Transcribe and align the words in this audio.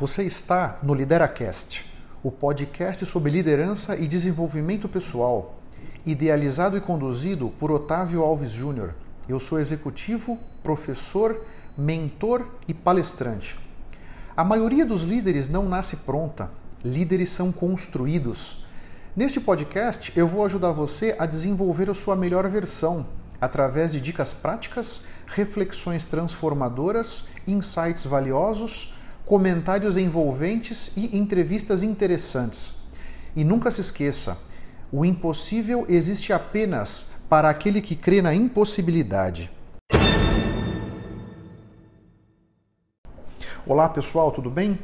Você 0.00 0.22
está 0.22 0.78
no 0.82 0.94
LideraCast, 0.94 1.84
o 2.22 2.30
podcast 2.30 3.04
sobre 3.04 3.30
liderança 3.30 3.96
e 3.96 4.08
desenvolvimento 4.08 4.88
pessoal, 4.88 5.56
idealizado 6.06 6.74
e 6.74 6.80
conduzido 6.80 7.52
por 7.60 7.70
Otávio 7.70 8.22
Alves 8.22 8.48
Júnior. 8.48 8.94
Eu 9.28 9.38
sou 9.38 9.60
executivo, 9.60 10.38
professor, 10.62 11.44
mentor 11.76 12.46
e 12.66 12.72
palestrante. 12.72 13.58
A 14.34 14.42
maioria 14.42 14.86
dos 14.86 15.02
líderes 15.02 15.50
não 15.50 15.68
nasce 15.68 15.96
pronta, 15.96 16.50
líderes 16.82 17.28
são 17.28 17.52
construídos. 17.52 18.64
Neste 19.14 19.38
podcast, 19.38 20.14
eu 20.16 20.26
vou 20.26 20.46
ajudar 20.46 20.72
você 20.72 21.14
a 21.18 21.26
desenvolver 21.26 21.90
a 21.90 21.94
sua 21.94 22.16
melhor 22.16 22.48
versão 22.48 23.06
através 23.38 23.92
de 23.92 24.00
dicas 24.00 24.32
práticas, 24.32 25.08
reflexões 25.26 26.06
transformadoras, 26.06 27.28
insights 27.46 28.06
valiosos, 28.06 28.98
comentários 29.30 29.96
envolventes 29.96 30.96
e 30.96 31.16
entrevistas 31.16 31.84
interessantes. 31.84 32.80
E 33.36 33.44
nunca 33.44 33.70
se 33.70 33.80
esqueça: 33.80 34.36
o 34.90 35.04
impossível 35.04 35.86
existe 35.88 36.32
apenas 36.32 37.22
para 37.28 37.48
aquele 37.48 37.80
que 37.80 37.94
crê 37.94 38.20
na 38.20 38.34
impossibilidade. 38.34 39.48
Olá 43.64 43.88
pessoal, 43.88 44.32
tudo 44.32 44.50
bem? 44.50 44.76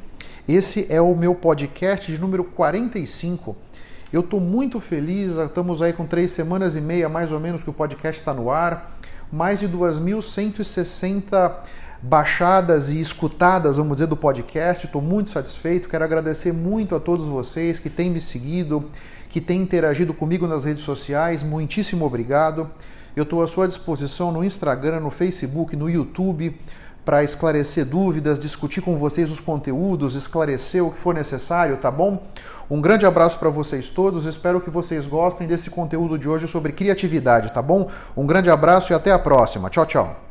Esse 0.48 0.86
é 0.88 1.00
o 1.00 1.12
meu 1.16 1.34
podcast 1.34 2.12
de 2.12 2.20
número 2.20 2.44
45 2.44 3.66
eu 4.12 4.20
estou 4.20 4.40
muito 4.40 4.80
feliz, 4.80 5.36
estamos 5.36 5.82
aí 5.82 5.92
com 5.92 6.06
três 6.06 6.30
semanas 6.30 6.76
e 6.76 6.80
meia 6.80 7.08
mais 7.08 7.32
ou 7.32 7.40
menos 7.40 7.64
que 7.64 7.70
o 7.70 7.72
podcast 7.72 8.20
está 8.20 8.32
no 8.32 8.50
ar, 8.50 8.98
mais 9.32 9.58
de 9.58 9.68
2.160 9.68 11.54
baixadas 12.02 12.90
e 12.90 13.00
escutadas, 13.00 13.76
vamos 13.76 13.96
dizer, 13.96 14.06
do 14.06 14.16
podcast. 14.16 14.86
Estou 14.86 15.02
muito 15.02 15.30
satisfeito. 15.30 15.88
Quero 15.88 16.04
agradecer 16.04 16.52
muito 16.52 16.94
a 16.94 17.00
todos 17.00 17.28
vocês 17.28 17.78
que 17.78 17.90
têm 17.90 18.10
me 18.10 18.20
seguido, 18.20 18.90
que 19.28 19.40
têm 19.40 19.62
interagido 19.62 20.14
comigo 20.14 20.46
nas 20.46 20.64
redes 20.64 20.82
sociais. 20.82 21.42
Muitíssimo 21.42 22.04
obrigado. 22.04 22.70
Eu 23.14 23.22
estou 23.22 23.42
à 23.42 23.46
sua 23.46 23.66
disposição 23.66 24.30
no 24.30 24.44
Instagram, 24.44 25.00
no 25.00 25.10
Facebook, 25.10 25.74
no 25.74 25.88
YouTube 25.88 26.54
para 27.06 27.22
esclarecer 27.22 27.86
dúvidas, 27.86 28.40
discutir 28.40 28.80
com 28.80 28.98
vocês 28.98 29.30
os 29.30 29.38
conteúdos, 29.38 30.16
esclarecer 30.16 30.84
o 30.84 30.90
que 30.90 30.98
for 30.98 31.14
necessário, 31.14 31.76
tá 31.76 31.88
bom? 31.88 32.20
Um 32.68 32.80
grande 32.80 33.06
abraço 33.06 33.38
para 33.38 33.48
vocês 33.48 33.88
todos, 33.88 34.26
espero 34.26 34.60
que 34.60 34.68
vocês 34.68 35.06
gostem 35.06 35.46
desse 35.46 35.70
conteúdo 35.70 36.18
de 36.18 36.28
hoje 36.28 36.48
sobre 36.48 36.72
criatividade, 36.72 37.52
tá 37.52 37.62
bom? 37.62 37.88
Um 38.16 38.26
grande 38.26 38.50
abraço 38.50 38.92
e 38.92 38.94
até 38.94 39.12
a 39.12 39.18
próxima. 39.20 39.70
Tchau, 39.70 39.86
tchau. 39.86 40.25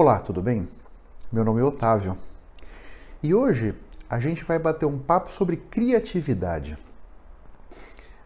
Olá, 0.00 0.20
tudo 0.20 0.40
bem? 0.40 0.68
Meu 1.32 1.44
nome 1.44 1.60
é 1.60 1.64
Otávio 1.64 2.16
e 3.20 3.34
hoje 3.34 3.74
a 4.08 4.20
gente 4.20 4.44
vai 4.44 4.56
bater 4.56 4.86
um 4.86 4.96
papo 4.96 5.32
sobre 5.32 5.56
criatividade. 5.56 6.78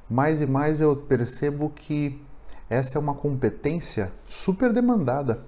Mais 0.06 0.42
e 0.42 0.46
mais 0.46 0.82
eu 0.82 0.94
percebo 0.94 1.70
que 1.70 2.20
essa 2.68 2.98
é 2.98 3.00
uma 3.00 3.14
competência 3.14 4.12
super 4.28 4.70
demandada. 4.70 5.46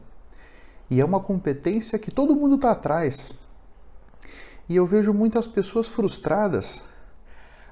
E 0.88 0.98
é 0.98 1.04
uma 1.04 1.20
competência 1.20 1.98
que 1.98 2.10
todo 2.10 2.34
mundo 2.34 2.54
está 2.54 2.70
atrás. 2.70 3.34
E 4.66 4.76
eu 4.76 4.86
vejo 4.86 5.12
muitas 5.12 5.46
pessoas 5.46 5.88
frustradas, 5.88 6.84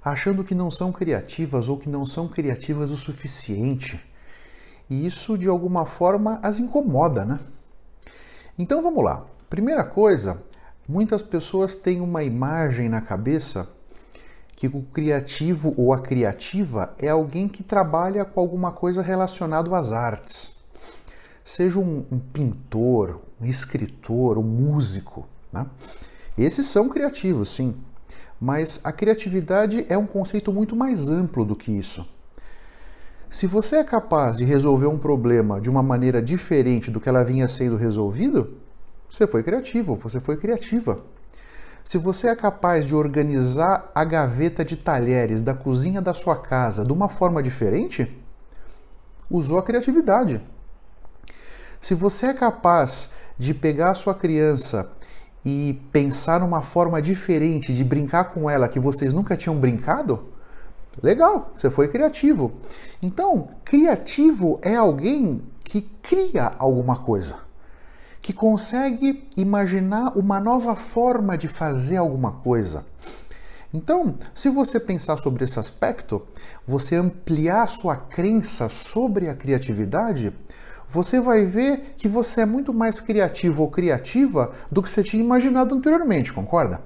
achando 0.05 0.45
que 0.45 0.55
não 0.55 0.71
são 0.71 0.93
criativas 0.93 1.71
ou 1.71 1.79
que 1.79 1.89
não 1.89 2.05
são 2.05 2.29
criativas 2.29 2.91
o 2.91 2.99
suficiente. 2.99 3.99
E 4.91 5.07
isso 5.07 5.39
de 5.39 5.49
alguma 5.49 5.87
forma 5.87 6.39
as 6.43 6.59
incomoda, 6.59 7.25
né? 7.25 7.41
Então 8.59 8.83
vamos 8.83 9.03
lá. 9.03 9.25
Primeira 9.49 9.85
coisa, 9.85 10.43
muitas 10.87 11.23
pessoas 11.23 11.75
têm 11.75 12.01
uma 12.01 12.23
imagem 12.23 12.89
na 12.89 13.01
cabeça 13.01 13.69
que 14.55 14.67
o 14.67 14.83
criativo 14.93 15.75
ou 15.77 15.93
a 15.93 16.01
criativa 16.01 16.95
é 16.99 17.09
alguém 17.09 17.49
que 17.49 17.63
trabalha 17.63 18.25
com 18.25 18.39
alguma 18.39 18.71
coisa 18.71 19.03
relacionada 19.03 19.77
às 19.77 19.91
artes. 19.91 20.57
Seja 21.43 21.81
um, 21.81 22.07
um 22.13 22.19
pintor, 22.19 23.21
um 23.41 23.47
escritor, 23.47 24.39
um 24.39 24.43
músico. 24.43 25.27
Né? 25.53 25.67
Esses 26.37 26.67
são 26.67 26.89
criativos, 26.89 27.51
sim. 27.51 27.75
Mas 28.41 28.81
a 28.85 28.93
criatividade 28.93 29.87
é 29.89 29.97
um 29.97 30.07
conceito 30.07 30.53
muito 30.53 30.77
mais 30.77 31.09
amplo 31.09 31.45
do 31.45 31.57
que 31.57 31.73
isso. 31.73 32.07
Se 33.33 33.47
você 33.47 33.77
é 33.77 33.85
capaz 33.85 34.37
de 34.37 34.45
resolver 34.45 34.87
um 34.87 34.99
problema 34.99 35.59
de 35.59 35.71
uma 35.71 35.83
maneira 35.83 36.21
diferente 36.21 36.91
do 36.91 37.01
que 37.01 37.09
ela 37.09 37.25
vinha 37.25 37.49
sendo 37.49 37.77
resolvido, 37.77 38.59
você 39.11 39.27
foi 39.27 39.43
criativo, 39.43 39.97
você 39.97 40.21
foi 40.21 40.37
criativa. 40.37 40.99
Se 41.83 41.97
você 41.97 42.29
é 42.29 42.37
capaz 42.37 42.85
de 42.85 42.95
organizar 42.95 43.91
a 43.95 44.05
gaveta 44.05 44.63
de 44.63 44.77
talheres 44.77 45.41
da 45.41 45.55
cozinha 45.55 46.03
da 46.03 46.13
sua 46.13 46.37
casa 46.37 46.85
de 46.85 46.93
uma 46.93 47.09
forma 47.09 47.43
diferente, 47.43 48.07
usou 49.31 49.57
a 49.57 49.63
criatividade. 49.63 50.39
Se 51.81 51.95
você 51.95 52.27
é 52.27 52.35
capaz 52.35 53.13
de 53.39 53.55
pegar 53.55 53.93
a 53.93 53.95
sua 53.95 54.15
criança 54.15 54.93
e 55.43 55.81
pensar 55.91 56.39
numa 56.39 56.61
forma 56.61 57.01
diferente 57.01 57.73
de 57.73 57.83
brincar 57.83 58.25
com 58.25 58.51
ela 58.51 58.69
que 58.69 58.79
vocês 58.79 59.15
nunca 59.15 59.39
tinham 59.39 59.57
brincado, 59.57 60.32
legal, 61.01 61.53
você 61.55 61.71
foi 61.71 61.89
criativo. 61.89 62.53
Então, 63.01 63.49
criativo 63.65 64.59
é 64.63 64.75
alguém 64.75 65.43
que 65.65 65.83
cria 66.03 66.53
alguma 66.59 66.97
coisa 66.97 67.37
que 68.23 68.33
consegue 68.33 69.29
imaginar 69.37 70.17
uma 70.17 70.39
nova 70.39 70.77
forma 70.77 71.37
de 71.37 71.49
fazer 71.49 71.97
alguma 71.97 72.31
coisa. 72.31 72.85
Então, 73.75 74.15
se 74.33 74.49
você 74.49 74.79
pensar 74.79 75.17
sobre 75.17 75.45
esse 75.45 75.59
aspecto, 75.59 76.23
você 76.67 76.95
ampliar 76.95 77.67
sua 77.67 77.97
crença 77.97 78.69
sobre 78.69 79.29
a 79.29 79.35
criatividade, 79.35 80.33
você 80.89 81.21
vai 81.21 81.45
ver 81.45 81.95
que 81.97 82.07
você 82.07 82.43
é 82.43 82.47
muito 82.47 82.73
mais 82.73 83.01
criativo 83.01 83.63
ou 83.63 83.71
criativa 83.71 84.53
do 84.71 84.83
que 84.83 84.91
você 84.91 85.03
tinha 85.03 85.23
imaginado 85.23 85.75
anteriormente, 85.75 86.33
concorda? 86.33 86.81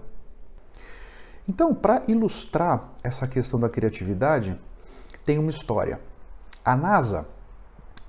Então, 1.48 1.74
para 1.74 2.02
ilustrar 2.08 2.92
essa 3.02 3.26
questão 3.26 3.58
da 3.58 3.68
criatividade, 3.68 4.58
tem 5.24 5.38
uma 5.38 5.50
história. 5.50 6.00
A 6.64 6.76
NASA 6.76 7.26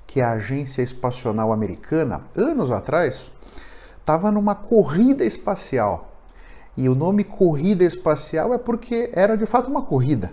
que 0.08 0.22
a 0.22 0.32
Agência 0.32 0.82
Espacial 0.82 1.52
Americana, 1.52 2.22
anos 2.36 2.72
atrás, 2.72 3.32
estava 4.00 4.32
numa 4.32 4.56
corrida 4.56 5.26
espacial. 5.26 6.14
E 6.76 6.88
o 6.88 6.96
nome 6.96 7.24
corrida 7.24 7.84
espacial 7.84 8.54
é 8.54 8.58
porque 8.58 9.10
era 9.14 9.36
de 9.36 9.46
fato 9.46 9.70
uma 9.70 9.82
corrida. 9.82 10.32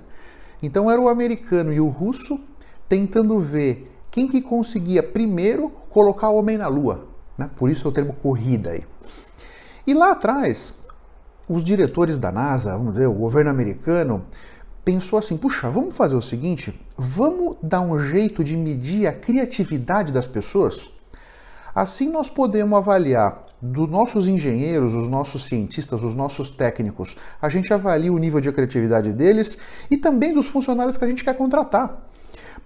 Então 0.62 0.91
era 0.91 1.00
o 1.00 1.09
americano 1.09 1.72
e 1.72 1.81
o 1.81 1.88
russo 1.88 2.41
tentando 2.88 3.41
ver 3.41 3.91
quem 4.10 4.28
que 4.28 4.41
conseguia 4.41 5.03
primeiro 5.03 5.71
colocar 5.91 6.31
o 6.31 6.36
homem 6.36 6.56
na 6.56 6.69
lua. 6.69 7.09
Né? 7.36 7.50
Por 7.56 7.69
isso 7.69 7.86
é 7.86 7.91
o 7.91 7.92
termo 7.92 8.12
corrida 8.12 8.71
aí. 8.71 8.84
E 9.86 9.92
lá 9.92 10.12
atrás, 10.12 10.84
os 11.49 11.62
diretores 11.62 12.19
da 12.19 12.32
NASA, 12.32 12.72
vamos 12.72 12.93
dizer, 12.93 13.06
o 13.06 13.12
governo 13.12 13.50
americano, 13.50 14.25
pensou 14.84 15.19
assim: 15.19 15.37
puxa, 15.37 15.71
vamos 15.71 15.97
fazer 15.97 16.16
o 16.16 16.22
seguinte, 16.22 16.78
vamos 16.97 17.56
dar 17.62 17.81
um 17.81 17.99
jeito 17.99 18.44
de 18.44 18.56
medir 18.56 19.06
a 19.06 19.12
criatividade 19.12 20.12
das 20.12 20.27
pessoas? 20.27 20.91
Assim 21.75 22.09
nós 22.09 22.31
podemos 22.31 22.78
avaliar 22.78 23.44
dos 23.60 23.91
nossos 23.91 24.28
engenheiros, 24.28 24.94
os 24.94 25.09
nossos 25.09 25.44
cientistas, 25.47 26.04
os 26.04 26.15
nossos 26.15 26.49
técnicos, 26.49 27.16
a 27.43 27.49
gente 27.49 27.75
avalia 27.75 28.12
o 28.12 28.19
nível 28.19 28.41
de 28.41 28.53
criatividade 28.53 29.12
deles 29.12 29.59
e 29.91 29.97
também 29.97 30.33
dos 30.33 30.47
funcionários 30.47 30.97
que 30.97 31.04
a 31.04 31.09
gente 31.09 31.25
quer 31.25 31.37
contratar. 31.37 32.09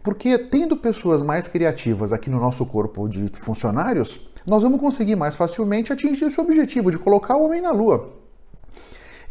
Porque 0.02 0.36
tendo 0.36 0.76
pessoas 0.76 1.22
mais 1.22 1.48
criativas 1.48 2.12
aqui 2.12 2.28
no 2.28 2.38
nosso 2.38 2.66
corpo 2.66 3.08
de 3.08 3.28
funcionários, 3.34 4.20
nós 4.46 4.62
vamos 4.62 4.78
conseguir 4.78 5.16
mais 5.16 5.34
facilmente 5.34 5.92
atingir 5.92 6.26
esse 6.26 6.40
objetivo 6.40 6.90
de 6.90 6.98
colocar 6.98 7.36
o 7.36 7.44
homem 7.46 7.62
na 7.62 7.70
Lua. 7.70 8.27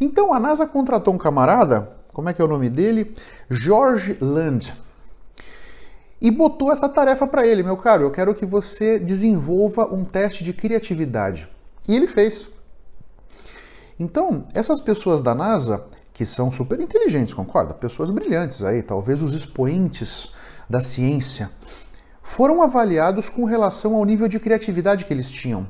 Então 0.00 0.32
a 0.32 0.40
NASA 0.40 0.66
contratou 0.66 1.14
um 1.14 1.18
camarada 1.18 1.98
como 2.18 2.28
é 2.28 2.34
que 2.34 2.42
é 2.42 2.44
o 2.44 2.48
nome 2.48 2.68
dele? 2.68 3.14
George 3.48 4.18
Land. 4.20 4.74
E 6.20 6.32
botou 6.32 6.72
essa 6.72 6.88
tarefa 6.88 7.28
para 7.28 7.46
ele, 7.46 7.62
meu 7.62 7.76
caro, 7.76 8.02
eu 8.02 8.10
quero 8.10 8.34
que 8.34 8.44
você 8.44 8.98
desenvolva 8.98 9.86
um 9.86 10.04
teste 10.04 10.42
de 10.42 10.52
criatividade. 10.52 11.48
E 11.86 11.94
ele 11.94 12.08
fez. 12.08 12.50
Então, 14.00 14.48
essas 14.52 14.80
pessoas 14.80 15.22
da 15.22 15.32
NASA, 15.32 15.86
que 16.12 16.26
são 16.26 16.50
super 16.50 16.80
inteligentes, 16.80 17.32
concorda? 17.32 17.72
Pessoas 17.72 18.10
brilhantes 18.10 18.64
aí, 18.64 18.82
talvez 18.82 19.22
os 19.22 19.32
expoentes 19.32 20.34
da 20.68 20.80
ciência, 20.80 21.52
foram 22.20 22.62
avaliados 22.62 23.30
com 23.30 23.44
relação 23.44 23.94
ao 23.94 24.04
nível 24.04 24.26
de 24.26 24.40
criatividade 24.40 25.04
que 25.04 25.14
eles 25.14 25.30
tinham. 25.30 25.68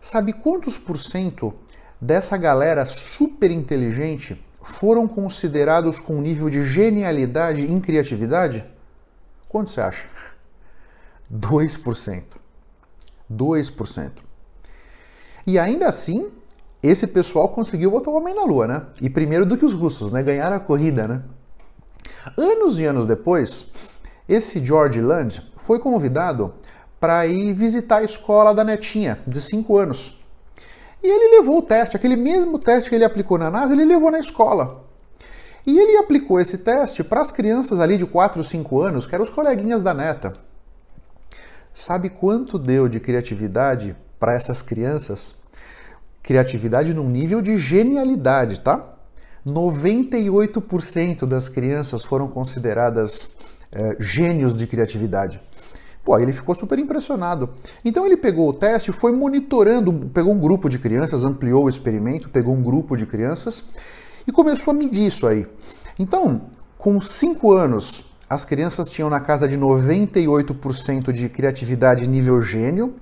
Sabe 0.00 0.32
quantos 0.32 0.78
por 0.78 0.96
cento 0.96 1.52
dessa 2.00 2.36
galera 2.36 2.84
super 2.84 3.50
inteligente 3.50 4.42
foram 4.62 5.06
considerados 5.06 6.00
com 6.00 6.16
um 6.16 6.20
nível 6.20 6.50
de 6.50 6.64
genialidade 6.64 7.70
em 7.70 7.80
criatividade? 7.80 8.64
Quanto 9.48 9.70
você 9.70 9.80
acha? 9.80 10.08
2%. 11.32 12.22
2%. 13.32 14.10
E 15.46 15.58
ainda 15.58 15.86
assim, 15.86 16.30
esse 16.82 17.06
pessoal 17.06 17.48
conseguiu 17.48 17.90
botar 17.90 18.10
o 18.10 18.14
homem 18.14 18.34
na 18.34 18.44
lua, 18.44 18.66
né? 18.66 18.86
E 19.00 19.08
primeiro 19.08 19.46
do 19.46 19.56
que 19.56 19.64
os 19.64 19.72
russos, 19.72 20.12
né? 20.12 20.22
Ganharam 20.22 20.56
a 20.56 20.60
corrida, 20.60 21.06
né? 21.06 21.22
Anos 22.36 22.78
e 22.80 22.84
anos 22.84 23.06
depois, 23.06 23.70
esse 24.28 24.64
George 24.64 25.00
Land 25.00 25.52
foi 25.58 25.78
convidado 25.78 26.54
para 26.98 27.26
ir 27.26 27.52
visitar 27.54 27.98
a 27.98 28.02
escola 28.02 28.54
da 28.54 28.64
netinha, 28.64 29.18
de 29.26 29.40
5 29.40 29.78
anos. 29.78 30.18
E 31.02 31.06
ele 31.08 31.36
levou 31.36 31.58
o 31.58 31.62
teste, 31.62 31.96
aquele 31.96 32.16
mesmo 32.16 32.58
teste 32.58 32.88
que 32.88 32.96
ele 32.96 33.04
aplicou 33.04 33.38
na 33.38 33.50
NASA, 33.50 33.72
ele 33.72 33.84
levou 33.84 34.10
na 34.10 34.18
escola. 34.18 34.84
E 35.66 35.78
ele 35.78 35.96
aplicou 35.96 36.40
esse 36.40 36.58
teste 36.58 37.02
para 37.02 37.20
as 37.20 37.30
crianças 37.30 37.80
ali 37.80 37.96
de 37.96 38.06
4 38.06 38.38
ou 38.38 38.44
5 38.44 38.80
anos, 38.80 39.06
que 39.06 39.14
eram 39.14 39.24
os 39.24 39.30
coleguinhas 39.30 39.82
da 39.82 39.92
neta. 39.92 40.32
Sabe 41.74 42.08
quanto 42.08 42.58
deu 42.58 42.88
de 42.88 43.00
criatividade 43.00 43.94
para 44.18 44.32
essas 44.32 44.62
crianças? 44.62 45.42
Criatividade 46.22 46.94
num 46.94 47.08
nível 47.08 47.42
de 47.42 47.58
genialidade, 47.58 48.60
tá? 48.60 48.94
98% 49.46 51.26
das 51.26 51.48
crianças 51.48 52.02
foram 52.02 52.28
consideradas 52.28 53.36
é, 53.70 53.96
gênios 54.00 54.56
de 54.56 54.66
criatividade. 54.66 55.40
Pô, 56.06 56.16
ele 56.20 56.32
ficou 56.32 56.54
super 56.54 56.78
impressionado. 56.78 57.50
Então 57.84 58.06
ele 58.06 58.16
pegou 58.16 58.48
o 58.48 58.52
teste, 58.52 58.92
foi 58.92 59.10
monitorando, 59.10 59.92
pegou 60.14 60.32
um 60.32 60.38
grupo 60.38 60.68
de 60.68 60.78
crianças, 60.78 61.24
ampliou 61.24 61.64
o 61.64 61.68
experimento, 61.68 62.28
pegou 62.28 62.54
um 62.54 62.62
grupo 62.62 62.96
de 62.96 63.04
crianças 63.04 63.64
e 64.24 64.30
começou 64.30 64.70
a 64.70 64.74
medir 64.74 65.04
isso 65.04 65.26
aí. 65.26 65.44
Então, 65.98 66.42
com 66.78 67.00
5 67.00 67.52
anos, 67.52 68.04
as 68.30 68.44
crianças 68.44 68.88
tinham 68.88 69.10
na 69.10 69.18
casa 69.18 69.48
de 69.48 69.58
98% 69.58 71.10
de 71.10 71.28
criatividade 71.28 72.08
nível 72.08 72.40
gênio. 72.40 72.94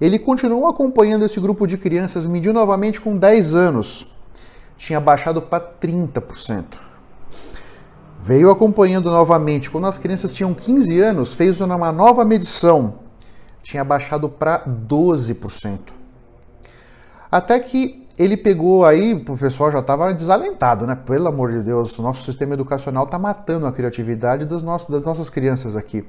Ele 0.00 0.18
continuou 0.18 0.66
acompanhando 0.66 1.26
esse 1.26 1.38
grupo 1.38 1.66
de 1.66 1.76
crianças, 1.76 2.26
mediu 2.26 2.54
novamente 2.54 2.98
com 2.98 3.14
10 3.14 3.54
anos. 3.54 4.06
Tinha 4.78 4.98
baixado 4.98 5.42
para 5.42 5.62
30%. 5.62 6.91
Veio 8.24 8.50
acompanhando 8.50 9.10
novamente. 9.10 9.68
Quando 9.68 9.88
as 9.88 9.98
crianças 9.98 10.32
tinham 10.32 10.54
15 10.54 11.00
anos, 11.00 11.34
fez 11.34 11.60
uma 11.60 11.90
nova 11.90 12.24
medição. 12.24 13.00
Tinha 13.62 13.82
baixado 13.82 14.28
para 14.28 14.64
12%. 14.64 15.78
Até 17.30 17.58
que 17.58 18.06
ele 18.16 18.36
pegou 18.36 18.84
aí, 18.84 19.12
o 19.14 19.36
pessoal 19.36 19.72
já 19.72 19.80
estava 19.80 20.14
desalentado, 20.14 20.86
né? 20.86 20.94
Pelo 20.94 21.26
amor 21.26 21.50
de 21.50 21.62
Deus, 21.62 21.98
nosso 21.98 22.24
sistema 22.24 22.54
educacional 22.54 23.04
está 23.04 23.18
matando 23.18 23.66
a 23.66 23.72
criatividade 23.72 24.44
das 24.44 24.62
nossas, 24.62 24.88
das 24.88 25.04
nossas 25.04 25.28
crianças 25.28 25.74
aqui. 25.74 26.04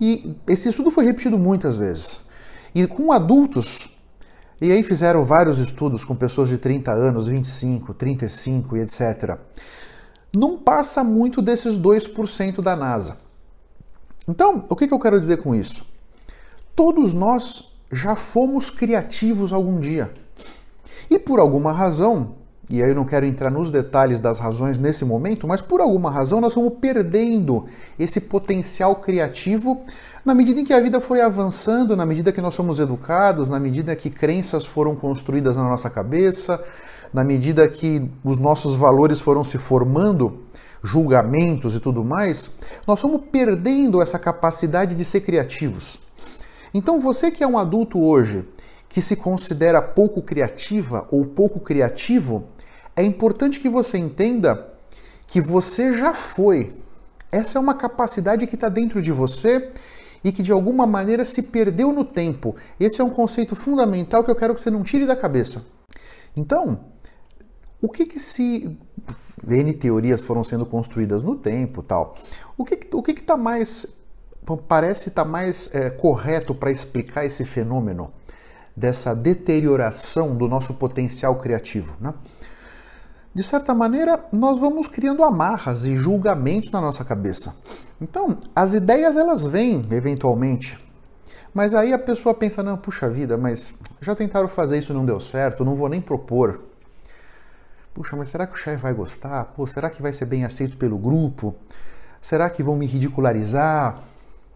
E 0.00 0.34
esse 0.46 0.70
estudo 0.70 0.90
foi 0.90 1.04
repetido 1.04 1.38
muitas 1.38 1.76
vezes. 1.76 2.20
E 2.74 2.86
com 2.86 3.12
adultos, 3.12 3.90
e 4.58 4.72
aí 4.72 4.82
fizeram 4.82 5.22
vários 5.22 5.58
estudos 5.58 6.02
com 6.02 6.16
pessoas 6.16 6.48
de 6.48 6.56
30 6.56 6.92
anos, 6.92 7.26
25, 7.26 7.92
35 7.92 8.76
e 8.78 8.80
etc 8.80 9.38
não 10.34 10.56
passa 10.56 11.04
muito 11.04 11.42
desses 11.42 11.78
2% 11.78 12.62
da 12.62 12.74
NASA. 12.74 13.18
Então, 14.26 14.64
o 14.68 14.76
que, 14.76 14.86
que 14.86 14.94
eu 14.94 15.00
quero 15.00 15.20
dizer 15.20 15.42
com 15.42 15.54
isso? 15.54 15.84
Todos 16.74 17.12
nós 17.12 17.72
já 17.90 18.16
fomos 18.16 18.70
criativos 18.70 19.52
algum 19.52 19.78
dia. 19.78 20.12
E 21.10 21.18
por 21.18 21.38
alguma 21.38 21.72
razão, 21.72 22.36
e 22.70 22.82
aí 22.82 22.88
eu 22.88 22.94
não 22.94 23.04
quero 23.04 23.26
entrar 23.26 23.50
nos 23.50 23.70
detalhes 23.70 24.18
das 24.18 24.38
razões 24.38 24.78
nesse 24.78 25.04
momento, 25.04 25.46
mas 25.46 25.60
por 25.60 25.80
alguma 25.80 26.10
razão 26.10 26.40
nós 26.40 26.54
vamos 26.54 26.74
perdendo 26.80 27.66
esse 27.98 28.20
potencial 28.20 28.96
criativo 28.96 29.84
na 30.24 30.34
medida 30.34 30.60
em 30.60 30.64
que 30.64 30.72
a 30.72 30.80
vida 30.80 31.00
foi 31.00 31.20
avançando, 31.20 31.94
na 31.96 32.06
medida 32.06 32.32
que 32.32 32.40
nós 32.40 32.54
somos 32.54 32.78
educados, 32.78 33.48
na 33.48 33.60
medida 33.60 33.94
que 33.94 34.08
crenças 34.08 34.64
foram 34.64 34.96
construídas 34.96 35.56
na 35.56 35.64
nossa 35.64 35.90
cabeça, 35.90 36.62
na 37.12 37.22
medida 37.22 37.68
que 37.68 38.02
os 38.24 38.38
nossos 38.38 38.74
valores 38.74 39.20
foram 39.20 39.44
se 39.44 39.58
formando, 39.58 40.38
julgamentos 40.82 41.76
e 41.76 41.80
tudo 41.80 42.04
mais, 42.04 42.50
nós 42.86 42.98
fomos 42.98 43.22
perdendo 43.30 44.02
essa 44.02 44.18
capacidade 44.18 44.94
de 44.94 45.04
ser 45.04 45.20
criativos. 45.20 45.98
Então, 46.74 47.00
você 47.00 47.30
que 47.30 47.44
é 47.44 47.46
um 47.46 47.58
adulto 47.58 48.00
hoje, 48.00 48.44
que 48.88 49.00
se 49.00 49.16
considera 49.16 49.80
pouco 49.80 50.22
criativa 50.22 51.06
ou 51.10 51.24
pouco 51.24 51.60
criativo, 51.60 52.44
é 52.96 53.02
importante 53.02 53.60
que 53.60 53.68
você 53.68 53.98
entenda 53.98 54.68
que 55.26 55.40
você 55.40 55.94
já 55.94 56.12
foi. 56.12 56.74
Essa 57.30 57.58
é 57.58 57.60
uma 57.60 57.74
capacidade 57.74 58.46
que 58.46 58.54
está 58.54 58.68
dentro 58.68 59.00
de 59.00 59.12
você 59.12 59.70
e 60.24 60.30
que 60.30 60.42
de 60.42 60.52
alguma 60.52 60.86
maneira 60.86 61.24
se 61.24 61.44
perdeu 61.44 61.92
no 61.92 62.04
tempo. 62.04 62.54
Esse 62.78 63.00
é 63.00 63.04
um 63.04 63.10
conceito 63.10 63.56
fundamental 63.56 64.22
que 64.24 64.30
eu 64.30 64.36
quero 64.36 64.54
que 64.54 64.60
você 64.60 64.70
não 64.70 64.82
tire 64.82 65.06
da 65.06 65.16
cabeça. 65.16 65.64
Então, 66.36 66.91
o 67.82 67.88
que 67.88 68.06
que 68.06 68.20
se 68.20 68.78
N 69.46 69.72
teorias 69.74 70.22
foram 70.22 70.44
sendo 70.44 70.64
construídas 70.64 71.22
no 71.24 71.34
tempo, 71.34 71.82
tal. 71.82 72.16
O 72.56 72.64
que 72.64 72.78
o 72.92 73.02
que 73.02 73.10
está 73.10 73.36
mais 73.36 73.86
parece 74.68 75.08
estar 75.08 75.24
tá 75.24 75.28
mais 75.28 75.72
é, 75.74 75.90
correto 75.90 76.54
para 76.54 76.70
explicar 76.70 77.24
esse 77.24 77.44
fenômeno 77.44 78.12
dessa 78.76 79.14
deterioração 79.14 80.34
do 80.36 80.48
nosso 80.48 80.74
potencial 80.74 81.36
criativo, 81.36 81.94
né? 82.00 82.14
De 83.34 83.42
certa 83.42 83.74
maneira, 83.74 84.26
nós 84.30 84.58
vamos 84.58 84.86
criando 84.86 85.24
amarras 85.24 85.86
e 85.86 85.96
julgamentos 85.96 86.70
na 86.70 86.82
nossa 86.82 87.02
cabeça. 87.02 87.56
Então, 87.98 88.36
as 88.54 88.74
ideias 88.74 89.16
elas 89.16 89.44
vêm 89.44 89.86
eventualmente, 89.90 90.78
mas 91.54 91.74
aí 91.74 91.92
a 91.92 91.98
pessoa 91.98 92.34
pensa: 92.34 92.62
não, 92.62 92.76
puxa 92.76 93.08
vida, 93.08 93.38
mas 93.38 93.74
já 94.00 94.14
tentaram 94.14 94.48
fazer 94.48 94.78
isso 94.78 94.92
não 94.92 95.06
deu 95.06 95.18
certo, 95.18 95.64
não 95.64 95.74
vou 95.74 95.88
nem 95.88 96.00
propor. 96.00 96.71
Puxa, 97.94 98.16
mas 98.16 98.28
será 98.28 98.46
que 98.46 98.54
o 98.54 98.56
chefe 98.56 98.82
vai 98.82 98.94
gostar? 98.94 99.44
Pô, 99.54 99.66
será 99.66 99.90
que 99.90 100.00
vai 100.00 100.14
ser 100.14 100.24
bem 100.24 100.44
aceito 100.44 100.78
pelo 100.78 100.96
grupo? 100.96 101.54
Será 102.22 102.48
que 102.48 102.62
vão 102.62 102.74
me 102.74 102.86
ridicularizar? 102.86 103.98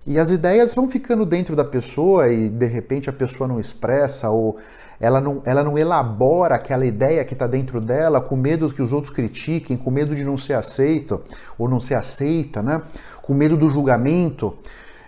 E 0.06 0.18
as 0.18 0.30
ideias 0.30 0.74
vão 0.74 0.88
ficando 0.88 1.26
dentro 1.26 1.54
da 1.54 1.64
pessoa 1.64 2.28
e 2.28 2.48
de 2.48 2.66
repente 2.66 3.10
a 3.10 3.12
pessoa 3.12 3.46
não 3.46 3.60
expressa 3.60 4.30
ou 4.30 4.56
ela 4.98 5.20
não, 5.20 5.42
ela 5.44 5.62
não 5.62 5.76
elabora 5.76 6.54
aquela 6.54 6.86
ideia 6.86 7.24
que 7.24 7.34
está 7.34 7.46
dentro 7.46 7.80
dela 7.80 8.20
com 8.20 8.36
medo 8.36 8.72
que 8.72 8.80
os 8.80 8.92
outros 8.92 9.12
critiquem, 9.12 9.76
com 9.76 9.90
medo 9.90 10.14
de 10.14 10.24
não 10.24 10.38
ser 10.38 10.54
aceito 10.54 11.20
ou 11.58 11.68
não 11.68 11.78
ser 11.78 11.94
aceita, 11.94 12.62
né? 12.62 12.80
com 13.20 13.34
medo 13.34 13.56
do 13.56 13.68
julgamento. 13.68 14.56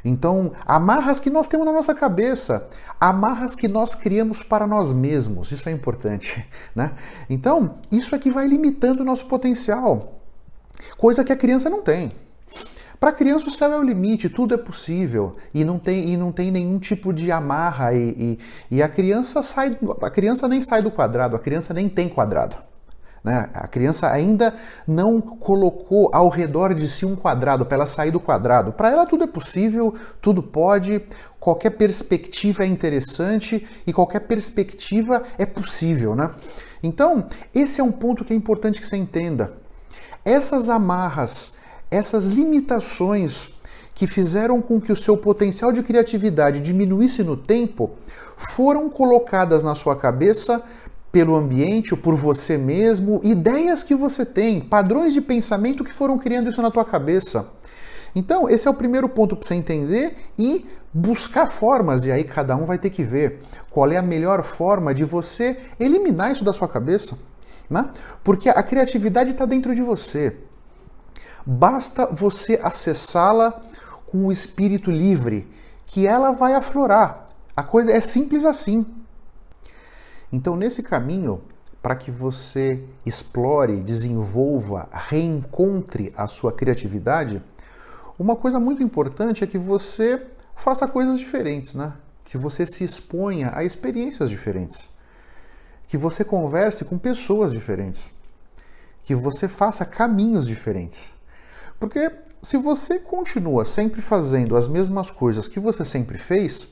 Então, 0.08 0.52
amarras 0.66 1.20
que 1.20 1.30
nós 1.30 1.46
temos 1.46 1.66
na 1.66 1.72
nossa 1.72 1.94
cabeça, 1.94 2.66
amarras 2.98 3.54
que 3.54 3.68
nós 3.68 3.94
criamos 3.94 4.42
para 4.42 4.66
nós 4.66 4.92
mesmos, 4.92 5.52
isso 5.52 5.68
é 5.68 5.72
importante, 5.72 6.44
né? 6.74 6.92
Então, 7.28 7.74
isso 7.92 8.14
é 8.14 8.18
que 8.18 8.30
vai 8.30 8.46
limitando 8.46 9.02
o 9.02 9.04
nosso 9.04 9.26
potencial, 9.26 10.20
coisa 10.96 11.22
que 11.22 11.32
a 11.32 11.36
criança 11.36 11.68
não 11.68 11.82
tem. 11.82 12.12
Para 12.98 13.10
a 13.10 13.12
criança 13.12 13.46
o 13.46 13.50
céu 13.50 13.72
é 13.72 13.78
o 13.78 13.82
limite, 13.82 14.28
tudo 14.28 14.54
é 14.54 14.56
possível 14.56 15.36
e 15.54 15.64
não 15.64 15.78
tem, 15.78 16.08
e 16.08 16.16
não 16.16 16.32
tem 16.32 16.50
nenhum 16.50 16.80
tipo 16.80 17.12
de 17.12 17.30
amarra 17.30 17.94
e, 17.94 18.38
e, 18.70 18.76
e 18.76 18.82
a 18.82 18.88
criança 18.88 19.40
sai, 19.40 19.78
a 20.02 20.10
criança 20.10 20.48
nem 20.48 20.60
sai 20.62 20.82
do 20.82 20.90
quadrado, 20.90 21.36
a 21.36 21.38
criança 21.38 21.72
nem 21.72 21.88
tem 21.88 22.08
quadrado. 22.08 22.56
Né? 23.28 23.50
A 23.52 23.68
criança 23.68 24.10
ainda 24.10 24.54
não 24.86 25.20
colocou 25.20 26.10
ao 26.14 26.30
redor 26.30 26.72
de 26.72 26.88
si 26.88 27.04
um 27.04 27.14
quadrado 27.14 27.66
para 27.66 27.74
ela 27.76 27.86
sair 27.86 28.10
do 28.10 28.18
quadrado. 28.18 28.72
Para 28.72 28.90
ela 28.90 29.04
tudo 29.04 29.24
é 29.24 29.26
possível, 29.26 29.94
tudo 30.22 30.42
pode, 30.42 31.02
qualquer 31.38 31.70
perspectiva 31.70 32.64
é 32.64 32.66
interessante 32.66 33.66
e 33.86 33.92
qualquer 33.92 34.20
perspectiva 34.20 35.22
é 35.36 35.44
possível. 35.44 36.16
Né? 36.16 36.30
Então, 36.82 37.26
esse 37.54 37.82
é 37.82 37.84
um 37.84 37.92
ponto 37.92 38.24
que 38.24 38.32
é 38.32 38.36
importante 38.36 38.80
que 38.80 38.88
você 38.88 38.96
entenda. 38.96 39.52
Essas 40.24 40.70
amarras, 40.70 41.52
essas 41.90 42.28
limitações 42.28 43.50
que 43.94 44.06
fizeram 44.06 44.62
com 44.62 44.80
que 44.80 44.90
o 44.92 44.96
seu 44.96 45.18
potencial 45.18 45.70
de 45.70 45.82
criatividade 45.82 46.60
diminuísse 46.60 47.22
no 47.22 47.36
tempo 47.36 47.90
foram 48.54 48.88
colocadas 48.88 49.62
na 49.62 49.74
sua 49.74 49.96
cabeça 49.96 50.62
pelo 51.10 51.34
ambiente 51.34 51.94
ou 51.94 52.00
por 52.00 52.14
você 52.14 52.58
mesmo, 52.58 53.20
ideias 53.24 53.82
que 53.82 53.94
você 53.94 54.26
tem, 54.26 54.60
padrões 54.60 55.14
de 55.14 55.20
pensamento 55.20 55.84
que 55.84 55.92
foram 55.92 56.18
criando 56.18 56.50
isso 56.50 56.60
na 56.60 56.70
tua 56.70 56.84
cabeça. 56.84 57.48
Então, 58.14 58.48
esse 58.48 58.66
é 58.66 58.70
o 58.70 58.74
primeiro 58.74 59.08
ponto 59.08 59.36
para 59.36 59.46
você 59.46 59.54
entender 59.54 60.16
e 60.38 60.66
buscar 60.92 61.50
formas, 61.50 62.04
e 62.04 62.12
aí 62.12 62.24
cada 62.24 62.56
um 62.56 62.64
vai 62.64 62.78
ter 62.78 62.90
que 62.90 63.04
ver 63.04 63.38
qual 63.70 63.90
é 63.90 63.96
a 63.96 64.02
melhor 64.02 64.42
forma 64.42 64.94
de 64.94 65.04
você 65.04 65.56
eliminar 65.78 66.32
isso 66.32 66.44
da 66.44 66.52
sua 66.52 66.68
cabeça. 66.68 67.18
Né? 67.68 67.88
Porque 68.24 68.48
a 68.48 68.62
criatividade 68.62 69.30
está 69.30 69.44
dentro 69.44 69.74
de 69.74 69.82
você. 69.82 70.36
Basta 71.44 72.06
você 72.06 72.58
acessá-la 72.62 73.60
com 74.06 74.26
o 74.26 74.32
espírito 74.32 74.90
livre, 74.90 75.46
que 75.86 76.06
ela 76.06 76.30
vai 76.30 76.54
aflorar. 76.54 77.26
A 77.54 77.62
coisa 77.62 77.92
é 77.92 78.00
simples 78.00 78.44
assim. 78.44 78.86
Então, 80.32 80.56
nesse 80.56 80.82
caminho, 80.82 81.40
para 81.82 81.96
que 81.96 82.10
você 82.10 82.82
explore, 83.06 83.80
desenvolva, 83.82 84.88
reencontre 84.92 86.12
a 86.16 86.26
sua 86.26 86.52
criatividade, 86.52 87.42
uma 88.18 88.34
coisa 88.36 88.58
muito 88.58 88.82
importante 88.82 89.44
é 89.44 89.46
que 89.46 89.58
você 89.58 90.26
faça 90.56 90.88
coisas 90.88 91.18
diferentes, 91.18 91.74
né? 91.74 91.92
Que 92.24 92.36
você 92.36 92.66
se 92.66 92.84
exponha 92.84 93.52
a 93.54 93.64
experiências 93.64 94.28
diferentes. 94.28 94.88
que 95.88 95.96
você 95.96 96.22
converse 96.22 96.84
com 96.84 96.98
pessoas 96.98 97.50
diferentes, 97.52 98.12
que 99.02 99.14
você 99.14 99.48
faça 99.48 99.86
caminhos 99.86 100.46
diferentes. 100.46 101.14
Porque 101.80 102.12
se 102.42 102.58
você 102.58 102.98
continua 102.98 103.64
sempre 103.64 104.02
fazendo 104.02 104.54
as 104.56 104.68
mesmas 104.68 105.10
coisas 105.10 105.48
que 105.48 105.58
você 105.58 105.84
sempre 105.84 106.18
fez, 106.18 106.68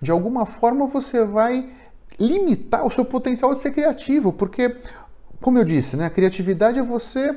de 0.00 0.12
alguma 0.12 0.46
forma 0.46 0.86
você 0.86 1.24
vai 1.24 1.68
limitar 2.18 2.86
o 2.86 2.90
seu 2.90 3.04
potencial 3.04 3.52
de 3.52 3.60
ser 3.60 3.72
criativo, 3.72 4.32
porque, 4.32 4.74
como 5.40 5.58
eu 5.58 5.64
disse, 5.64 5.96
né, 5.96 6.06
a 6.06 6.10
criatividade 6.10 6.78
é 6.78 6.82
você 6.82 7.36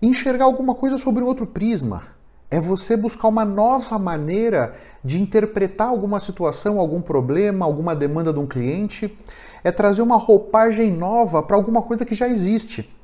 enxergar 0.00 0.44
alguma 0.44 0.74
coisa 0.74 0.96
sobre 0.98 1.22
outro 1.22 1.46
prisma. 1.46 2.04
É 2.50 2.60
você 2.60 2.96
buscar 2.96 3.28
uma 3.28 3.46
nova 3.46 3.98
maneira 3.98 4.74
de 5.02 5.20
interpretar 5.20 5.88
alguma 5.88 6.20
situação, 6.20 6.78
algum 6.78 7.00
problema, 7.00 7.64
alguma 7.64 7.96
demanda 7.96 8.32
de 8.32 8.38
um 8.38 8.46
cliente. 8.46 9.16
É 9.64 9.70
trazer 9.72 10.02
uma 10.02 10.18
roupagem 10.18 10.92
nova 10.92 11.42
para 11.42 11.56
alguma 11.56 11.80
coisa 11.80 12.04
que 12.04 12.14
já 12.14 12.28
existe. 12.28 12.94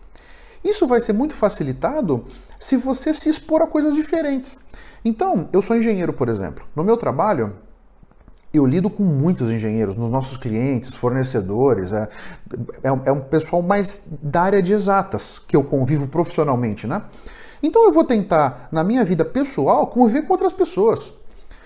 Isso 0.62 0.86
vai 0.86 1.00
ser 1.00 1.14
muito 1.14 1.34
facilitado 1.34 2.24
se 2.58 2.76
você 2.76 3.14
se 3.14 3.30
expor 3.30 3.62
a 3.62 3.66
coisas 3.66 3.94
diferentes. 3.94 4.58
Então, 5.04 5.48
eu 5.50 5.62
sou 5.62 5.76
engenheiro, 5.76 6.12
por 6.12 6.28
exemplo. 6.28 6.66
No 6.76 6.84
meu 6.84 6.96
trabalho, 6.96 7.54
eu 8.58 8.66
lido 8.66 8.90
com 8.90 9.02
muitos 9.02 9.50
engenheiros, 9.50 9.96
nos 9.96 10.10
nossos 10.10 10.36
clientes, 10.36 10.94
fornecedores, 10.94 11.92
é, 11.92 12.08
é, 12.82 12.88
é, 12.88 13.12
um 13.12 13.20
pessoal 13.20 13.62
mais 13.62 14.08
da 14.22 14.42
área 14.42 14.62
de 14.62 14.72
exatas 14.72 15.38
que 15.38 15.56
eu 15.56 15.64
convivo 15.64 16.06
profissionalmente, 16.06 16.86
né? 16.86 17.02
Então 17.62 17.84
eu 17.84 17.92
vou 17.92 18.04
tentar, 18.04 18.68
na 18.70 18.84
minha 18.84 19.04
vida 19.04 19.24
pessoal, 19.24 19.86
conviver 19.86 20.22
com 20.22 20.32
outras 20.32 20.52
pessoas. 20.52 21.12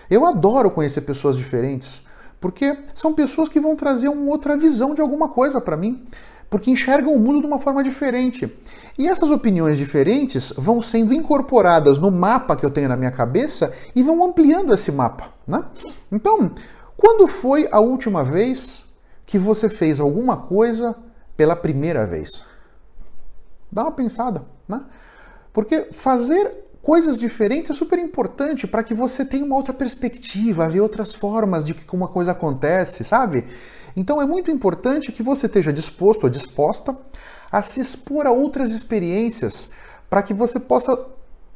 Eu 0.09 0.27
adoro 0.27 0.71
conhecer 0.71 1.03
pessoas 1.03 1.37
diferentes, 1.37 2.03
porque 2.41 2.79
são 2.95 3.15
pessoas 3.15 3.49
que 3.49 3.61
vão 3.61 3.77
trazer 3.77 4.09
uma 4.09 4.31
outra 4.31 4.57
visão 4.57 4.95
de 4.95 5.01
alguma 5.01 5.29
coisa 5.29 5.61
para 5.61 5.77
mim, 5.77 6.05
porque 6.51 6.71
enxergam 6.71 7.15
o 7.15 7.19
mundo 7.19 7.41
de 7.41 7.47
uma 7.47 7.59
forma 7.59 7.83
diferente. 7.83 8.51
E 8.99 9.09
essas 9.09 9.31
opiniões 9.31 9.79
diferentes 9.79 10.53
vão 10.57 10.83
sendo 10.83 11.15
incorporadas 11.15 11.99
no 11.99 12.11
mapa 12.11 12.55
que 12.55 12.67
eu 12.67 12.71
tenho 12.71 12.91
na 12.91 12.97
minha 12.97 13.11
cabeça 13.11 13.73
e 13.95 14.03
vão 14.03 14.23
ampliando 14.23 14.75
esse 14.75 14.93
mapa. 14.93 15.33
Né? 15.47 15.65
Então, 16.11 16.51
quando 17.03 17.27
foi 17.27 17.69
a 17.73 17.81
última 17.81 18.23
vez 18.23 18.85
que 19.27 19.37
você 19.37 19.69
fez 19.69 19.99
alguma 19.99 20.37
coisa 20.37 20.95
pela 21.37 21.57
primeira 21.57 22.07
vez? 22.07 22.45
Dá 23.73 23.83
uma 23.83 23.91
pensada, 23.91 24.45
né? 24.69 24.83
Porque 25.53 25.89
fazer 25.91 26.55
coisas 26.81 27.19
diferentes 27.19 27.73
é 27.73 27.75
super 27.75 27.99
importante 27.99 28.69
para 28.69 28.85
que 28.85 28.95
você 28.95 29.25
tenha 29.25 29.45
uma 29.45 29.57
outra 29.57 29.75
perspectiva, 29.75 30.69
ver 30.69 30.79
outras 30.79 31.13
formas 31.13 31.67
de 31.67 31.75
que 31.75 31.93
uma 31.93 32.07
coisa 32.07 32.31
acontece, 32.31 33.03
sabe? 33.03 33.47
Então 33.97 34.23
é 34.23 34.25
muito 34.25 34.53
importante 34.53 35.11
que 35.11 35.25
você 35.25 35.47
esteja 35.47 35.73
disposto 35.73 36.23
ou 36.23 36.31
disposta 36.31 36.97
a 37.51 37.63
se 37.63 37.81
expor 37.81 38.29
a 38.29 38.31
outras 38.31 38.71
experiências 38.71 39.71
para 40.09 40.23
que 40.23 40.33
você 40.33 40.61
possa, 40.61 40.97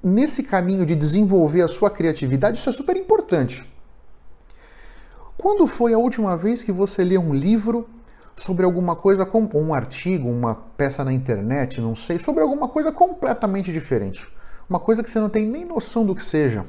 nesse 0.03 0.43
caminho 0.43 0.85
de 0.85 0.97
desenvolver 0.97 1.62
a 1.62 1.69
sua 1.69 1.88
criatividade, 1.88 2.59
isso 2.59 2.69
é 2.69 2.73
super 2.73 2.97
importante. 2.97 3.75
Quando 5.38 5.66
foi 5.66 5.93
a 5.93 5.99
última 5.99 6.37
vez 6.37 6.62
que 6.62 6.73
você 6.73 7.05
leu 7.05 7.21
um 7.21 7.35
livro 7.35 7.88
sobre 8.35 8.64
alguma 8.64 8.97
coisa, 8.97 9.28
um 9.55 9.75
artigo, 9.75 10.28
uma 10.28 10.55
peça 10.55 11.05
na 11.05 11.12
internet, 11.12 11.81
não 11.81 11.95
sei, 11.95 12.19
sobre 12.19 12.43
alguma 12.43 12.69
coisa 12.69 12.90
completamente 12.90 13.71
diferente? 13.71 14.26
Uma 14.69 14.81
coisa 14.81 15.02
que 15.02 15.11
você 15.11 15.21
não 15.21 15.28
tem 15.28 15.47
nem 15.47 15.64
noção 15.64 16.07
do 16.07 16.14
que 16.14 16.25
seja. 16.25 16.64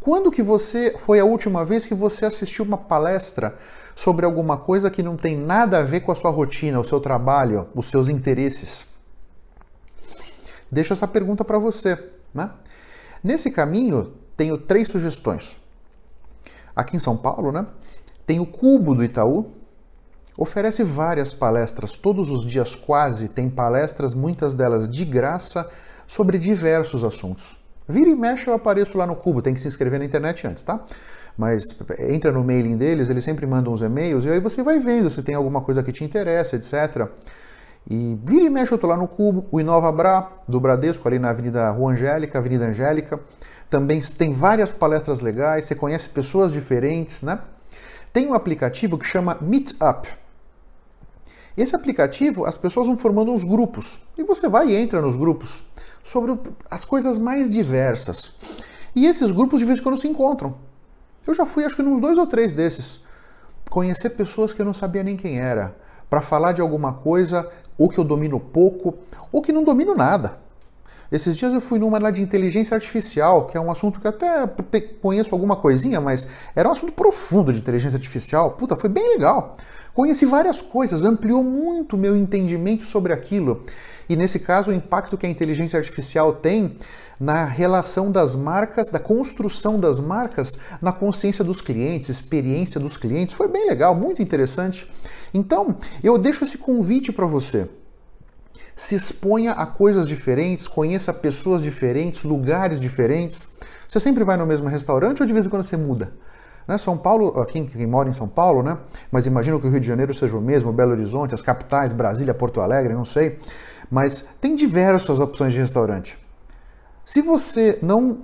Quando 0.00 0.30
que 0.30 0.42
você 0.42 0.94
foi 0.98 1.18
a 1.18 1.24
última 1.24 1.64
vez 1.64 1.84
que 1.84 1.94
você 1.94 2.26
assistiu 2.26 2.64
uma 2.64 2.76
palestra 2.76 3.56
sobre 3.96 4.24
alguma 4.24 4.56
coisa 4.56 4.90
que 4.90 5.02
não 5.02 5.16
tem 5.16 5.36
nada 5.36 5.78
a 5.78 5.82
ver 5.82 6.00
com 6.00 6.12
a 6.12 6.14
sua 6.14 6.30
rotina, 6.30 6.78
o 6.78 6.84
seu 6.84 7.00
trabalho, 7.00 7.68
os 7.74 7.90
seus 7.90 8.08
interesses? 8.08 8.94
Deixo 10.70 10.92
essa 10.92 11.08
pergunta 11.08 11.44
para 11.44 11.58
você, 11.58 11.98
né? 12.32 12.50
Nesse 13.22 13.50
caminho, 13.50 14.12
tenho 14.36 14.58
três 14.58 14.88
sugestões. 14.88 15.63
Aqui 16.74 16.96
em 16.96 16.98
São 16.98 17.16
Paulo, 17.16 17.52
né? 17.52 17.66
Tem 18.26 18.40
o 18.40 18.46
Cubo 18.46 18.94
do 18.94 19.04
Itaú, 19.04 19.46
oferece 20.36 20.82
várias 20.82 21.32
palestras 21.32 21.92
todos 21.92 22.30
os 22.30 22.44
dias 22.44 22.74
quase, 22.74 23.28
tem 23.28 23.48
palestras, 23.48 24.14
muitas 24.14 24.54
delas 24.54 24.88
de 24.88 25.04
graça, 25.04 25.70
sobre 26.06 26.38
diversos 26.38 27.04
assuntos. 27.04 27.56
Vira 27.86 28.10
e 28.10 28.14
mexe 28.14 28.48
eu 28.48 28.54
apareço 28.54 28.96
lá 28.96 29.06
no 29.06 29.14
Cubo, 29.14 29.42
tem 29.42 29.52
que 29.52 29.60
se 29.60 29.68
inscrever 29.68 29.98
na 29.98 30.04
internet 30.04 30.46
antes, 30.46 30.62
tá? 30.62 30.80
Mas 31.36 31.62
entra 31.98 32.32
no 32.32 32.42
mailing 32.42 32.76
deles, 32.76 33.10
eles 33.10 33.24
sempre 33.24 33.46
mandam 33.46 33.72
uns 33.72 33.82
e-mails 33.82 34.24
e 34.24 34.30
aí 34.30 34.40
você 34.40 34.62
vai 34.62 34.78
vendo 34.78 35.10
se 35.10 35.22
tem 35.22 35.34
alguma 35.34 35.60
coisa 35.60 35.82
que 35.82 35.92
te 35.92 36.04
interessa, 36.04 36.56
etc. 36.56 37.08
E 37.88 38.18
vira 38.24 38.44
e 38.44 38.50
mexe 38.50 38.72
eu 38.72 38.78
tô 38.78 38.86
lá 38.86 38.96
no 38.96 39.06
Cubo, 39.06 39.46
o 39.52 39.60
Inova 39.60 39.92
Bra, 39.92 40.30
do 40.48 40.58
Bradesco, 40.58 41.06
ali 41.06 41.18
na 41.18 41.30
Avenida 41.30 41.70
Rua 41.70 41.92
Angélica, 41.92 42.38
Avenida 42.38 42.66
Angélica. 42.66 43.20
Também 43.68 44.00
tem 44.00 44.32
várias 44.32 44.72
palestras 44.72 45.20
legais, 45.20 45.66
você 45.66 45.74
conhece 45.74 46.08
pessoas 46.08 46.52
diferentes, 46.52 47.22
né? 47.22 47.40
Tem 48.12 48.26
um 48.26 48.34
aplicativo 48.34 48.96
que 48.96 49.04
chama 49.04 49.36
Meetup. 49.40 50.08
Esse 51.56 51.76
aplicativo, 51.76 52.46
as 52.46 52.56
pessoas 52.56 52.86
vão 52.86 52.96
formando 52.96 53.30
uns 53.30 53.44
grupos. 53.44 54.00
E 54.16 54.24
você 54.24 54.48
vai 54.48 54.68
e 54.68 54.76
entra 54.76 55.00
nos 55.00 55.14
grupos 55.14 55.62
sobre 56.02 56.38
as 56.70 56.84
coisas 56.84 57.18
mais 57.18 57.50
diversas. 57.50 58.32
E 58.94 59.06
esses 59.06 59.30
grupos 59.30 59.58
de 59.60 59.64
vez 59.64 59.78
em 59.78 59.82
quando 59.82 59.96
se 59.96 60.08
encontram. 60.08 60.54
Eu 61.26 61.34
já 61.34 61.46
fui, 61.46 61.64
acho 61.64 61.76
que, 61.76 61.82
nos 61.82 62.00
dois 62.00 62.18
ou 62.18 62.26
três 62.26 62.52
desses. 62.52 63.04
Conhecer 63.70 64.10
pessoas 64.10 64.52
que 64.52 64.60
eu 64.60 64.66
não 64.66 64.74
sabia 64.74 65.02
nem 65.02 65.16
quem 65.16 65.40
era. 65.40 65.74
Para 66.14 66.20
falar 66.20 66.52
de 66.52 66.60
alguma 66.60 66.92
coisa, 66.92 67.50
ou 67.76 67.88
que 67.88 67.98
eu 67.98 68.04
domino 68.04 68.38
pouco, 68.38 68.94
ou 69.32 69.42
que 69.42 69.50
não 69.50 69.64
domino 69.64 69.96
nada. 69.96 70.38
Esses 71.10 71.36
dias 71.36 71.52
eu 71.52 71.60
fui 71.60 71.76
numa 71.76 71.98
lá 71.98 72.12
de 72.12 72.22
inteligência 72.22 72.72
artificial, 72.72 73.46
que 73.48 73.56
é 73.56 73.60
um 73.60 73.68
assunto 73.68 73.98
que 74.00 74.06
até 74.06 74.46
conheço 75.02 75.34
alguma 75.34 75.56
coisinha, 75.56 76.00
mas 76.00 76.28
era 76.54 76.68
um 76.68 76.72
assunto 76.72 76.92
profundo 76.92 77.52
de 77.52 77.58
inteligência 77.58 77.96
artificial. 77.96 78.52
Puta, 78.52 78.76
foi 78.76 78.88
bem 78.88 79.08
legal. 79.08 79.56
Conheci 79.92 80.24
várias 80.24 80.62
coisas, 80.62 81.04
ampliou 81.04 81.42
muito 81.42 81.96
o 81.96 81.98
meu 81.98 82.16
entendimento 82.16 82.86
sobre 82.86 83.12
aquilo. 83.12 83.64
E 84.08 84.14
nesse 84.14 84.38
caso, 84.38 84.70
o 84.70 84.74
impacto 84.74 85.18
que 85.18 85.26
a 85.26 85.28
inteligência 85.28 85.76
artificial 85.76 86.32
tem 86.32 86.76
na 87.18 87.44
relação 87.44 88.10
das 88.10 88.34
marcas, 88.36 88.88
da 88.90 88.98
construção 88.98 89.78
das 89.78 90.00
marcas 90.00 90.58
na 90.80 90.92
consciência 90.92 91.44
dos 91.44 91.60
clientes, 91.60 92.08
experiência 92.08 92.80
dos 92.80 92.96
clientes, 92.96 93.34
foi 93.34 93.48
bem 93.48 93.66
legal, 93.66 93.94
muito 93.94 94.22
interessante. 94.22 94.86
Então, 95.32 95.76
eu 96.02 96.18
deixo 96.18 96.44
esse 96.44 96.58
convite 96.58 97.12
para 97.12 97.26
você 97.26 97.68
se 98.76 98.94
exponha 98.94 99.52
a 99.52 99.66
coisas 99.66 100.08
diferentes, 100.08 100.66
conheça 100.66 101.12
pessoas 101.12 101.62
diferentes, 101.62 102.24
lugares 102.24 102.80
diferentes. 102.80 103.52
Você 103.86 104.00
sempre 104.00 104.24
vai 104.24 104.36
no 104.36 104.46
mesmo 104.46 104.68
restaurante 104.68 105.20
ou 105.20 105.26
de 105.26 105.32
vez 105.32 105.46
em 105.46 105.48
quando 105.48 105.62
você 105.62 105.76
muda? 105.76 106.12
Né? 106.66 106.76
São 106.78 106.96
Paulo, 106.96 107.44
quem, 107.46 107.66
quem 107.66 107.86
mora 107.86 108.08
em 108.08 108.12
São 108.12 108.26
Paulo, 108.26 108.62
né? 108.62 108.78
mas 109.12 109.26
imagino 109.26 109.60
que 109.60 109.66
o 109.66 109.70
Rio 109.70 109.80
de 109.80 109.86
Janeiro 109.86 110.12
seja 110.12 110.36
o 110.36 110.40
mesmo, 110.40 110.72
Belo 110.72 110.92
Horizonte, 110.92 111.34
as 111.34 111.42
capitais, 111.42 111.92
Brasília, 111.92 112.34
Porto 112.34 112.60
Alegre, 112.60 112.94
não 112.94 113.04
sei. 113.04 113.38
Mas 113.90 114.28
tem 114.40 114.56
diversas 114.56 115.20
opções 115.20 115.52
de 115.52 115.58
restaurante. 115.58 116.18
Se 117.04 117.20
você 117.20 117.78
não 117.82 118.18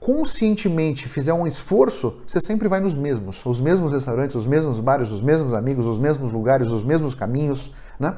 conscientemente 0.00 1.08
fizer 1.08 1.32
um 1.32 1.46
esforço, 1.46 2.20
você 2.26 2.40
sempre 2.40 2.68
vai 2.68 2.80
nos 2.80 2.94
mesmos, 2.94 3.44
os 3.46 3.60
mesmos 3.60 3.92
restaurantes, 3.92 4.36
os 4.36 4.46
mesmos 4.46 4.80
bares, 4.80 5.10
os 5.10 5.22
mesmos 5.22 5.54
amigos, 5.54 5.86
os 5.86 5.98
mesmos 5.98 6.32
lugares, 6.32 6.70
os 6.70 6.84
mesmos 6.84 7.14
caminhos, 7.14 7.72
né? 7.98 8.16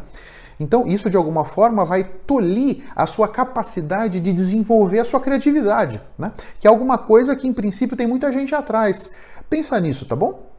Então, 0.60 0.86
isso 0.88 1.08
de 1.08 1.16
alguma 1.16 1.44
forma 1.44 1.84
vai 1.84 2.02
tolir 2.02 2.82
a 2.96 3.06
sua 3.06 3.28
capacidade 3.28 4.18
de 4.18 4.32
desenvolver 4.32 4.98
a 4.98 5.04
sua 5.04 5.20
criatividade, 5.20 6.00
né? 6.18 6.32
Que 6.58 6.66
é 6.66 6.70
alguma 6.70 6.98
coisa 6.98 7.36
que 7.36 7.46
em 7.46 7.52
princípio 7.52 7.96
tem 7.96 8.06
muita 8.06 8.32
gente 8.32 8.54
atrás. 8.54 9.10
Pensa 9.48 9.78
nisso, 9.78 10.04
tá 10.04 10.16
bom? 10.16 10.50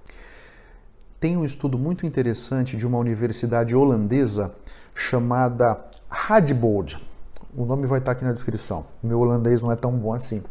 Tem 1.19 1.35
um 1.35 1.43
estudo 1.43 1.77
muito 1.77 2.05
interessante 2.05 2.77
de 2.77 2.87
uma 2.87 2.97
universidade 2.97 3.75
holandesa 3.75 4.55
chamada 4.95 5.77
Radboud. 6.09 7.08
O 7.55 7.65
nome 7.65 7.87
vai 7.87 7.97
estar 7.97 8.11
aqui 8.11 8.23
na 8.23 8.31
descrição. 8.31 8.85
Meu 9.01 9.19
holandês 9.19 9.63
não 9.63 9.71
é 9.71 9.75
tão 9.75 9.91
bom 9.91 10.13
assim. 10.13 10.43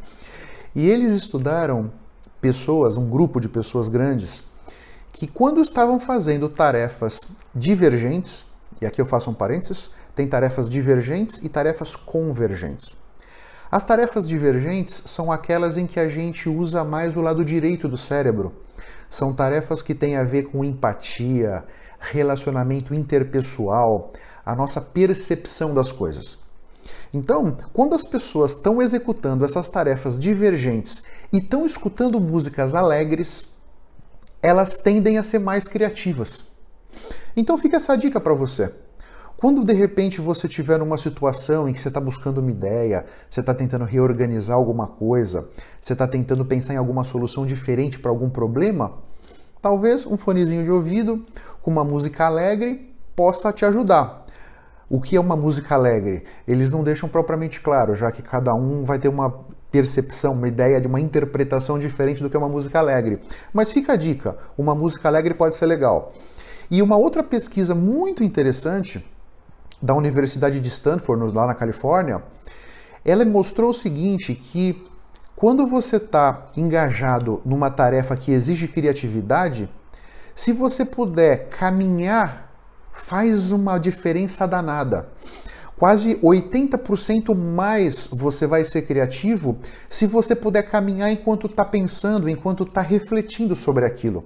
E 0.74 0.88
eles 0.88 1.12
estudaram 1.12 1.92
pessoas, 2.40 2.96
um 2.96 3.08
grupo 3.08 3.40
de 3.40 3.48
pessoas 3.48 3.86
grandes, 3.86 4.42
que 5.12 5.28
quando 5.28 5.60
estavam 5.60 6.00
fazendo 6.00 6.48
tarefas 6.48 7.20
divergentes, 7.54 8.46
e 8.82 8.86
aqui 8.86 9.00
eu 9.00 9.06
faço 9.06 9.30
um 9.30 9.34
parênteses, 9.34 9.90
tem 10.14 10.26
tarefas 10.26 10.68
divergentes 10.68 11.38
e 11.44 11.48
tarefas 11.48 11.94
convergentes. 11.94 12.96
As 13.70 13.84
tarefas 13.84 14.26
divergentes 14.26 15.02
são 15.06 15.30
aquelas 15.30 15.76
em 15.76 15.86
que 15.86 16.00
a 16.00 16.08
gente 16.08 16.48
usa 16.48 16.82
mais 16.82 17.16
o 17.16 17.20
lado 17.20 17.44
direito 17.44 17.88
do 17.88 17.96
cérebro. 17.96 18.52
São 19.08 19.32
tarefas 19.32 19.82
que 19.82 19.94
têm 19.94 20.16
a 20.16 20.24
ver 20.24 20.44
com 20.44 20.64
empatia, 20.64 21.64
relacionamento 22.00 22.92
interpessoal, 22.92 24.12
a 24.44 24.56
nossa 24.56 24.80
percepção 24.80 25.72
das 25.72 25.92
coisas. 25.92 26.47
Então, 27.12 27.56
quando 27.72 27.94
as 27.94 28.04
pessoas 28.04 28.52
estão 28.52 28.82
executando 28.82 29.44
essas 29.44 29.68
tarefas 29.68 30.18
divergentes 30.18 31.04
e 31.32 31.38
estão 31.38 31.64
escutando 31.64 32.20
músicas 32.20 32.74
alegres, 32.74 33.56
elas 34.42 34.76
tendem 34.76 35.18
a 35.18 35.22
ser 35.22 35.38
mais 35.38 35.66
criativas. 35.66 36.46
Então 37.36 37.58
fica 37.58 37.76
essa 37.76 37.96
dica 37.96 38.20
para 38.20 38.34
você. 38.34 38.72
Quando 39.36 39.64
de 39.64 39.72
repente 39.72 40.20
você 40.20 40.48
estiver 40.48 40.78
numa 40.78 40.98
situação 40.98 41.68
em 41.68 41.72
que 41.72 41.80
você 41.80 41.88
está 41.88 42.00
buscando 42.00 42.38
uma 42.38 42.50
ideia, 42.50 43.06
você 43.30 43.38
está 43.38 43.54
tentando 43.54 43.84
reorganizar 43.84 44.56
alguma 44.56 44.86
coisa, 44.86 45.48
você 45.80 45.92
está 45.92 46.08
tentando 46.08 46.44
pensar 46.44 46.74
em 46.74 46.76
alguma 46.76 47.04
solução 47.04 47.46
diferente 47.46 48.00
para 48.00 48.10
algum 48.10 48.28
problema, 48.28 48.98
talvez 49.62 50.04
um 50.04 50.16
fonezinho 50.16 50.64
de 50.64 50.72
ouvido 50.72 51.24
com 51.62 51.70
uma 51.70 51.84
música 51.84 52.26
alegre 52.26 52.92
possa 53.14 53.52
te 53.52 53.64
ajudar. 53.64 54.26
O 54.90 55.00
que 55.00 55.16
é 55.16 55.20
uma 55.20 55.36
música 55.36 55.74
alegre? 55.74 56.24
Eles 56.46 56.70
não 56.70 56.82
deixam 56.82 57.08
propriamente 57.08 57.60
claro, 57.60 57.94
já 57.94 58.10
que 58.10 58.22
cada 58.22 58.54
um 58.54 58.84
vai 58.84 58.98
ter 58.98 59.08
uma 59.08 59.30
percepção, 59.70 60.32
uma 60.32 60.48
ideia 60.48 60.80
de 60.80 60.86
uma 60.86 61.00
interpretação 61.00 61.78
diferente 61.78 62.22
do 62.22 62.30
que 62.30 62.36
é 62.36 62.38
uma 62.38 62.48
música 62.48 62.78
alegre. 62.78 63.20
Mas 63.52 63.70
fica 63.70 63.92
a 63.92 63.96
dica: 63.96 64.38
uma 64.56 64.74
música 64.74 65.08
alegre 65.08 65.34
pode 65.34 65.54
ser 65.56 65.66
legal. 65.66 66.12
E 66.70 66.80
uma 66.82 66.96
outra 66.96 67.22
pesquisa 67.22 67.74
muito 67.74 68.22
interessante 68.24 69.04
da 69.80 69.94
Universidade 69.94 70.58
de 70.58 70.68
Stanford, 70.68 71.34
lá 71.34 71.46
na 71.46 71.54
Califórnia, 71.54 72.22
ela 73.04 73.24
mostrou 73.24 73.70
o 73.70 73.74
seguinte, 73.74 74.34
que 74.34 74.84
quando 75.36 75.66
você 75.66 75.96
está 75.96 76.46
engajado 76.56 77.40
numa 77.44 77.70
tarefa 77.70 78.16
que 78.16 78.32
exige 78.32 78.66
criatividade, 78.66 79.68
se 80.34 80.52
você 80.52 80.84
puder 80.84 81.48
caminhar, 81.48 82.47
faz 82.92 83.50
uma 83.50 83.78
diferença 83.78 84.46
danada. 84.46 85.08
Quase 85.76 86.16
80% 86.16 87.34
mais 87.36 88.08
você 88.12 88.46
vai 88.46 88.64
ser 88.64 88.82
criativo 88.82 89.56
se 89.88 90.06
você 90.06 90.34
puder 90.34 90.62
caminhar 90.68 91.10
enquanto 91.10 91.46
está 91.46 91.64
pensando, 91.64 92.28
enquanto 92.28 92.64
está 92.64 92.80
refletindo 92.80 93.54
sobre 93.54 93.84
aquilo 93.84 94.24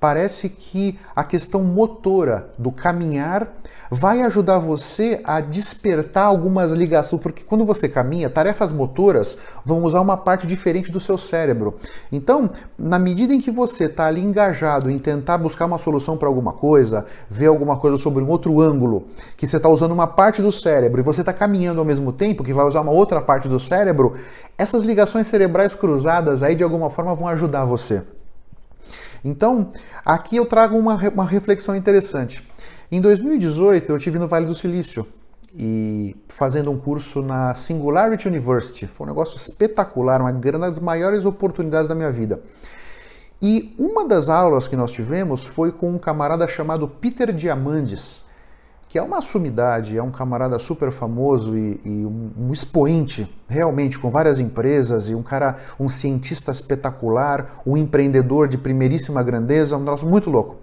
parece 0.00 0.48
que 0.48 0.98
a 1.14 1.24
questão 1.24 1.62
motora 1.64 2.50
do 2.58 2.70
caminhar 2.70 3.48
vai 3.90 4.22
ajudar 4.22 4.58
você 4.58 5.20
a 5.24 5.40
despertar 5.40 6.24
algumas 6.24 6.72
ligações, 6.72 7.22
porque 7.22 7.42
quando 7.42 7.64
você 7.64 7.88
caminha, 7.88 8.28
tarefas 8.28 8.70
motoras 8.70 9.38
vão 9.64 9.82
usar 9.82 10.00
uma 10.00 10.16
parte 10.16 10.46
diferente 10.46 10.92
do 10.92 11.00
seu 11.00 11.16
cérebro. 11.16 11.74
Então, 12.12 12.50
na 12.78 12.98
medida 12.98 13.32
em 13.34 13.40
que 13.40 13.50
você 13.50 13.84
está 13.84 14.06
ali 14.06 14.20
engajado 14.20 14.90
em 14.90 14.98
tentar 14.98 15.38
buscar 15.38 15.66
uma 15.66 15.78
solução 15.78 16.16
para 16.16 16.28
alguma 16.28 16.52
coisa, 16.52 17.06
ver 17.30 17.46
alguma 17.46 17.76
coisa 17.76 17.96
sobre 17.96 18.22
um 18.22 18.28
outro 18.28 18.60
ângulo, 18.60 19.06
que 19.36 19.46
você 19.46 19.56
está 19.56 19.68
usando 19.68 19.92
uma 19.92 20.06
parte 20.06 20.42
do 20.42 20.52
cérebro 20.52 21.00
e 21.00 21.04
você 21.04 21.20
está 21.20 21.32
caminhando 21.32 21.80
ao 21.80 21.84
mesmo 21.84 22.12
tempo, 22.12 22.44
que 22.44 22.54
vai 22.54 22.66
usar 22.66 22.80
uma 22.80 22.92
outra 22.92 23.20
parte 23.20 23.48
do 23.48 23.58
cérebro, 23.58 24.14
essas 24.56 24.84
ligações 24.84 25.28
cerebrais 25.28 25.72
cruzadas 25.72 26.42
aí 26.42 26.54
de 26.54 26.62
alguma 26.62 26.90
forma 26.90 27.14
vão 27.14 27.28
ajudar 27.28 27.64
você. 27.64 28.02
Então, 29.24 29.70
aqui 30.04 30.36
eu 30.36 30.46
trago 30.46 30.76
uma, 30.76 30.94
uma 31.08 31.24
reflexão 31.24 31.74
interessante. 31.74 32.46
Em 32.90 33.00
2018, 33.00 33.92
eu 33.92 33.98
tive 33.98 34.18
no 34.18 34.28
Vale 34.28 34.46
do 34.46 34.54
Silício 34.54 35.06
e 35.54 36.16
fazendo 36.28 36.70
um 36.70 36.78
curso 36.78 37.22
na 37.22 37.54
Singularity 37.54 38.28
University. 38.28 38.86
Foi 38.86 39.06
um 39.06 39.10
negócio 39.10 39.36
espetacular, 39.36 40.20
uma 40.20 40.32
das 40.32 40.78
maiores 40.78 41.24
oportunidades 41.24 41.88
da 41.88 41.94
minha 41.94 42.12
vida. 42.12 42.42
E 43.40 43.74
uma 43.78 44.06
das 44.06 44.28
aulas 44.28 44.66
que 44.66 44.76
nós 44.76 44.90
tivemos 44.90 45.44
foi 45.44 45.70
com 45.70 45.90
um 45.90 45.98
camarada 45.98 46.46
chamado 46.48 46.88
Peter 46.88 47.32
Diamandis 47.32 48.27
que 48.88 48.98
é 48.98 49.02
uma 49.02 49.20
sumidade, 49.20 49.98
é 49.98 50.02
um 50.02 50.10
camarada 50.10 50.58
super 50.58 50.90
famoso 50.90 51.56
e, 51.56 51.78
e 51.84 52.06
um, 52.06 52.30
um, 52.38 52.52
expoente, 52.52 53.28
realmente, 53.46 53.98
com 53.98 54.10
várias 54.10 54.40
empresas, 54.40 55.10
e 55.10 55.14
um 55.14 55.22
cara, 55.22 55.56
um 55.78 55.90
cientista 55.90 56.50
espetacular, 56.50 57.60
um 57.66 57.76
empreendedor 57.76 58.48
de 58.48 58.56
primeiríssima 58.56 59.22
grandeza, 59.22 59.76
um 59.76 59.84
troço 59.84 60.06
muito 60.06 60.30
louco. 60.30 60.56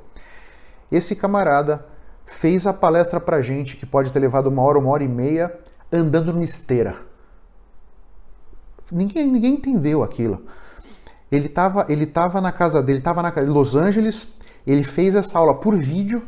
Esse 0.91 1.15
camarada 1.15 1.85
fez 2.25 2.65
a 2.65 2.73
palestra 2.73 3.19
pra 3.19 3.43
gente, 3.43 3.77
que 3.77 3.85
pode 3.85 4.11
ter 4.11 4.19
levado 4.19 4.47
uma 4.47 4.63
hora, 4.63 4.79
uma 4.79 4.89
hora 4.89 5.03
e 5.03 5.07
meia, 5.07 5.55
andando 5.93 6.33
numa 6.33 6.43
esteira. 6.43 6.95
Ninguém, 8.91 9.27
ninguém 9.27 9.53
entendeu 9.53 10.01
aquilo. 10.01 10.41
Ele 11.31 11.45
estava 11.45 11.85
ele 11.89 12.07
tava 12.07 12.41
na 12.41 12.51
casa 12.51 12.81
dele, 12.81 12.99
estava 12.99 13.21
na 13.21 13.31
Los 13.41 13.75
Angeles, 13.75 14.33
ele 14.65 14.83
fez 14.83 15.15
essa 15.15 15.37
aula 15.37 15.55
por 15.55 15.75
vídeo, 15.75 16.23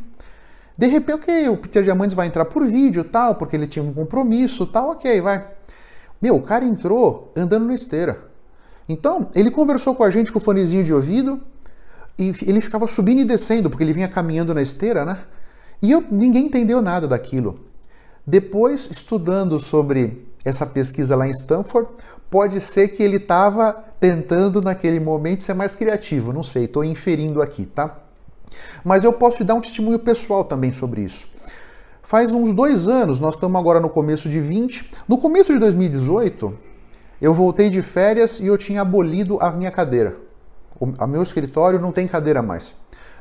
de 0.78 0.88
repente, 0.88 1.16
ok, 1.16 1.50
o 1.50 1.58
Peter 1.58 1.82
Diamandis 1.84 2.14
vai 2.14 2.28
entrar 2.28 2.46
por 2.46 2.66
vídeo 2.66 3.04
tal, 3.04 3.36
porque 3.36 3.56
ele 3.56 3.66
tinha 3.66 3.84
um 3.84 3.92
compromisso 3.92 4.68
tal, 4.68 4.92
ok, 4.92 5.20
vai. 5.22 5.48
Meu, 6.22 6.36
o 6.36 6.42
cara 6.42 6.64
entrou 6.64 7.32
andando 7.36 7.66
na 7.66 7.74
esteira. 7.74 8.26
Então, 8.88 9.30
ele 9.34 9.50
conversou 9.50 9.96
com 9.96 10.04
a 10.04 10.12
gente 10.12 10.32
com 10.32 10.38
o 10.38 10.42
fonezinho 10.42 10.84
de 10.84 10.94
ouvido 10.94 11.42
e 12.18 12.34
ele 12.46 12.62
ficava 12.62 12.88
subindo 12.88 13.22
e 13.22 13.26
descendo, 13.26 13.70
porque 13.70 13.84
ele 13.84 13.94
vinha 13.94 14.08
caminhando 14.08 14.54
na 14.54 14.62
esteira, 14.62 15.04
né? 15.04 15.20
E 15.82 15.92
eu, 15.92 16.04
ninguém 16.12 16.46
entendeu 16.46 16.82
nada 16.82 17.08
daquilo. 17.08 17.60
Depois, 18.26 18.90
estudando 18.92 19.60
sobre 19.60 20.28
essa 20.46 20.66
pesquisa 20.66 21.16
lá 21.16 21.28
em 21.28 21.32
Stanford, 21.32 21.90
pode 22.30 22.62
ser 22.62 22.90
que 22.90 23.02
ele 23.02 23.18
estava 23.18 23.74
tentando 24.00 24.62
naquele 24.62 25.00
momento 25.00 25.44
ser 25.44 25.54
mais 25.54 25.76
criativo, 25.76 26.32
não 26.32 26.44
sei, 26.44 26.66
estou 26.66 26.84
inferindo 26.84 27.42
aqui, 27.42 27.66
tá? 27.66 28.07
Mas 28.84 29.04
eu 29.04 29.14
posso 29.14 29.38
te 29.38 29.44
dar 29.44 29.56
um 29.56 29.62
testemunho 29.62 30.00
pessoal 30.00 30.44
também 30.44 30.72
sobre 30.72 31.02
isso. 31.02 31.28
Faz 32.04 32.32
uns 32.32 32.54
dois 32.54 32.88
anos, 32.88 33.20
nós 33.20 33.36
estamos 33.36 33.60
agora 33.60 33.80
no 33.80 33.90
começo 33.90 34.30
de 34.30 34.40
20. 34.40 34.92
No 35.08 35.18
começo 35.18 35.52
de 35.52 35.60
2018, 35.60 36.58
eu 37.22 37.34
voltei 37.34 37.70
de 37.70 37.82
férias 37.82 38.40
e 38.40 38.48
eu 38.48 38.58
tinha 38.58 38.82
abolido 38.82 39.38
a 39.42 39.52
minha 39.52 39.72
cadeira. 39.72 40.16
O 40.80 41.08
meu 41.08 41.24
escritório 41.24 41.80
não 41.80 41.92
tem 41.92 42.08
cadeira 42.08 42.42
mais. 42.42 42.76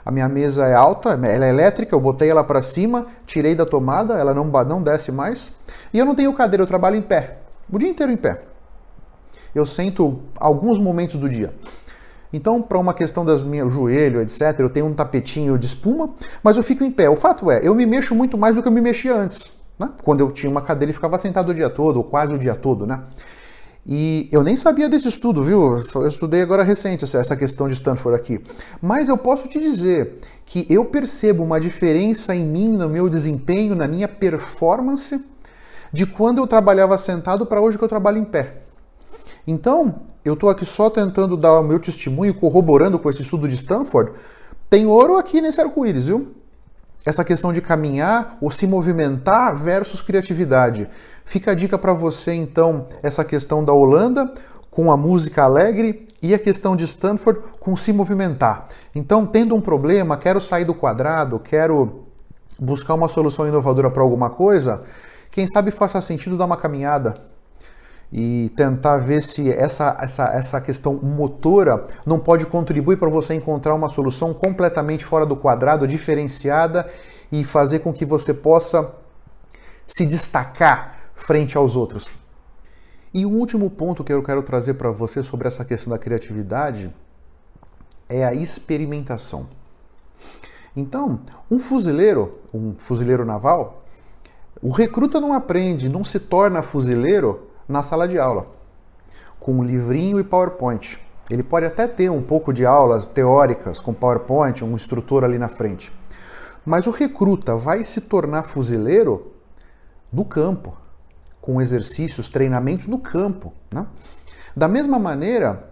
A 0.04 0.12
minha 0.12 0.28
mesa 0.28 0.66
é 0.66 0.74
alta, 0.74 1.18
ela 1.20 1.46
é 1.46 1.48
elétrica, 1.48 1.92
eu 1.92 1.98
botei 1.98 2.30
ela 2.30 2.44
para 2.44 2.60
cima, 2.60 3.06
tirei 3.26 3.56
da 3.56 3.66
tomada, 3.66 4.14
ela 4.14 4.32
não, 4.32 4.44
não 4.44 4.80
desce 4.80 5.10
mais. 5.10 5.52
E 5.92 5.98
eu 5.98 6.06
não 6.06 6.14
tenho 6.14 6.32
cadeira, 6.32 6.62
eu 6.62 6.66
trabalho 6.66 6.94
em 6.94 7.02
pé. 7.02 7.38
O 7.68 7.76
dia 7.76 7.88
inteiro 7.88 8.12
em 8.12 8.16
pé. 8.16 8.42
Eu 9.52 9.66
sento 9.66 10.20
alguns 10.36 10.78
momentos 10.78 11.16
do 11.16 11.28
dia. 11.28 11.52
Então, 12.32 12.60
para 12.60 12.78
uma 12.78 12.92
questão 12.92 13.24
das 13.24 13.42
minhas 13.42 13.72
joelho, 13.72 14.20
etc., 14.20 14.58
eu 14.58 14.68
tenho 14.68 14.86
um 14.86 14.94
tapetinho 14.94 15.58
de 15.58 15.66
espuma, 15.66 16.10
mas 16.42 16.56
eu 16.56 16.62
fico 16.62 16.84
em 16.84 16.90
pé. 16.90 17.08
O 17.08 17.16
fato 17.16 17.50
é, 17.50 17.60
eu 17.62 17.74
me 17.74 17.86
mexo 17.86 18.14
muito 18.14 18.36
mais 18.36 18.54
do 18.54 18.62
que 18.62 18.68
eu 18.68 18.72
me 18.72 18.80
mexia 18.80 19.14
antes. 19.14 19.52
Né? 19.78 19.90
Quando 20.02 20.20
eu 20.20 20.30
tinha 20.30 20.50
uma 20.50 20.62
cadeira 20.62 20.90
e 20.90 20.94
ficava 20.94 21.18
sentado 21.18 21.50
o 21.50 21.54
dia 21.54 21.70
todo, 21.70 21.98
ou 21.98 22.04
quase 22.04 22.32
o 22.32 22.38
dia 22.38 22.54
todo, 22.54 22.86
né? 22.86 23.02
E 23.88 24.28
eu 24.32 24.42
nem 24.42 24.56
sabia 24.56 24.88
desse 24.88 25.06
estudo, 25.06 25.44
viu? 25.44 25.78
Eu 25.94 26.08
estudei 26.08 26.42
agora 26.42 26.64
recente 26.64 27.04
essa 27.04 27.36
questão 27.36 27.68
de 27.68 27.74
Stanford 27.74 28.18
aqui. 28.18 28.40
Mas 28.82 29.08
eu 29.08 29.16
posso 29.16 29.46
te 29.46 29.60
dizer 29.60 30.18
que 30.44 30.66
eu 30.68 30.84
percebo 30.86 31.44
uma 31.44 31.60
diferença 31.60 32.34
em 32.34 32.44
mim, 32.44 32.68
no 32.70 32.88
meu 32.88 33.08
desempenho, 33.08 33.76
na 33.76 33.86
minha 33.86 34.08
performance, 34.08 35.24
de 35.92 36.04
quando 36.04 36.38
eu 36.38 36.48
trabalhava 36.48 36.98
sentado 36.98 37.46
para 37.46 37.60
hoje 37.60 37.78
que 37.78 37.84
eu 37.84 37.88
trabalho 37.88 38.18
em 38.18 38.24
pé. 38.24 38.54
Então, 39.46 40.00
eu 40.28 40.34
estou 40.34 40.50
aqui 40.50 40.66
só 40.66 40.90
tentando 40.90 41.36
dar 41.36 41.60
o 41.60 41.62
meu 41.62 41.78
testemunho, 41.78 42.34
corroborando 42.34 42.98
com 42.98 43.08
esse 43.08 43.22
estudo 43.22 43.46
de 43.46 43.54
Stanford. 43.54 44.12
Tem 44.68 44.84
ouro 44.86 45.16
aqui 45.16 45.40
nesse 45.40 45.60
arco-íris, 45.60 46.06
viu? 46.06 46.34
Essa 47.04 47.24
questão 47.24 47.52
de 47.52 47.60
caminhar 47.60 48.36
ou 48.40 48.50
se 48.50 48.66
movimentar 48.66 49.56
versus 49.56 50.02
criatividade. 50.02 50.88
Fica 51.24 51.52
a 51.52 51.54
dica 51.54 51.78
para 51.78 51.92
você, 51.92 52.34
então, 52.34 52.86
essa 53.02 53.24
questão 53.24 53.64
da 53.64 53.72
Holanda 53.72 54.32
com 54.68 54.90
a 54.90 54.96
música 54.96 55.44
alegre 55.44 56.06
e 56.20 56.34
a 56.34 56.38
questão 56.38 56.74
de 56.74 56.84
Stanford 56.84 57.40
com 57.60 57.76
se 57.76 57.92
movimentar. 57.92 58.66
Então, 58.94 59.24
tendo 59.24 59.54
um 59.54 59.60
problema, 59.60 60.16
quero 60.16 60.40
sair 60.40 60.64
do 60.64 60.74
quadrado, 60.74 61.38
quero 61.38 62.04
buscar 62.58 62.94
uma 62.94 63.08
solução 63.08 63.46
inovadora 63.46 63.90
para 63.90 64.02
alguma 64.02 64.28
coisa, 64.28 64.82
quem 65.30 65.46
sabe 65.46 65.70
faça 65.70 66.00
sentido 66.00 66.36
dar 66.36 66.46
uma 66.46 66.56
caminhada 66.56 67.14
e 68.12 68.50
tentar 68.54 68.98
ver 68.98 69.20
se 69.20 69.50
essa, 69.50 69.96
essa, 70.00 70.24
essa 70.26 70.60
questão 70.60 70.94
motora 70.94 71.86
não 72.06 72.18
pode 72.18 72.46
contribuir 72.46 72.96
para 72.96 73.10
você 73.10 73.34
encontrar 73.34 73.74
uma 73.74 73.88
solução 73.88 74.32
completamente 74.32 75.04
fora 75.04 75.26
do 75.26 75.36
quadrado, 75.36 75.86
diferenciada 75.86 76.88
e 77.30 77.44
fazer 77.44 77.80
com 77.80 77.92
que 77.92 78.04
você 78.04 78.32
possa 78.32 78.94
se 79.86 80.06
destacar 80.06 81.10
frente 81.14 81.56
aos 81.56 81.74
outros. 81.74 82.18
E 83.12 83.24
o 83.24 83.30
último 83.30 83.70
ponto 83.70 84.04
que 84.04 84.12
eu 84.12 84.22
quero 84.22 84.42
trazer 84.42 84.74
para 84.74 84.90
você 84.90 85.22
sobre 85.22 85.48
essa 85.48 85.64
questão 85.64 85.90
da 85.90 85.98
criatividade 85.98 86.94
é 88.08 88.24
a 88.24 88.34
experimentação. 88.34 89.48
Então, 90.76 91.20
um 91.50 91.58
fuzileiro, 91.58 92.38
um 92.52 92.74
fuzileiro 92.74 93.24
naval, 93.24 93.84
o 94.60 94.70
recruta 94.70 95.20
não 95.20 95.32
aprende, 95.32 95.88
não 95.88 96.04
se 96.04 96.20
torna 96.20 96.62
fuzileiro 96.62 97.48
na 97.68 97.82
sala 97.82 98.06
de 98.06 98.18
aula, 98.18 98.46
com 99.40 99.52
um 99.52 99.64
livrinho 99.64 100.18
e 100.20 100.24
PowerPoint. 100.24 100.98
Ele 101.30 101.42
pode 101.42 101.66
até 101.66 101.86
ter 101.88 102.10
um 102.10 102.22
pouco 102.22 102.52
de 102.52 102.64
aulas 102.64 103.06
teóricas 103.06 103.80
com 103.80 103.92
PowerPoint, 103.92 104.64
um 104.64 104.74
instrutor 104.74 105.24
ali 105.24 105.38
na 105.38 105.48
frente. 105.48 105.92
Mas 106.64 106.86
o 106.86 106.90
recruta 106.90 107.56
vai 107.56 107.82
se 107.84 108.02
tornar 108.02 108.44
fuzileiro 108.44 109.32
no 110.12 110.24
campo, 110.24 110.76
com 111.40 111.60
exercícios, 111.60 112.28
treinamentos 112.28 112.86
no 112.86 112.98
campo. 112.98 113.52
Né? 113.72 113.86
Da 114.54 114.68
mesma 114.68 114.98
maneira 114.98 115.70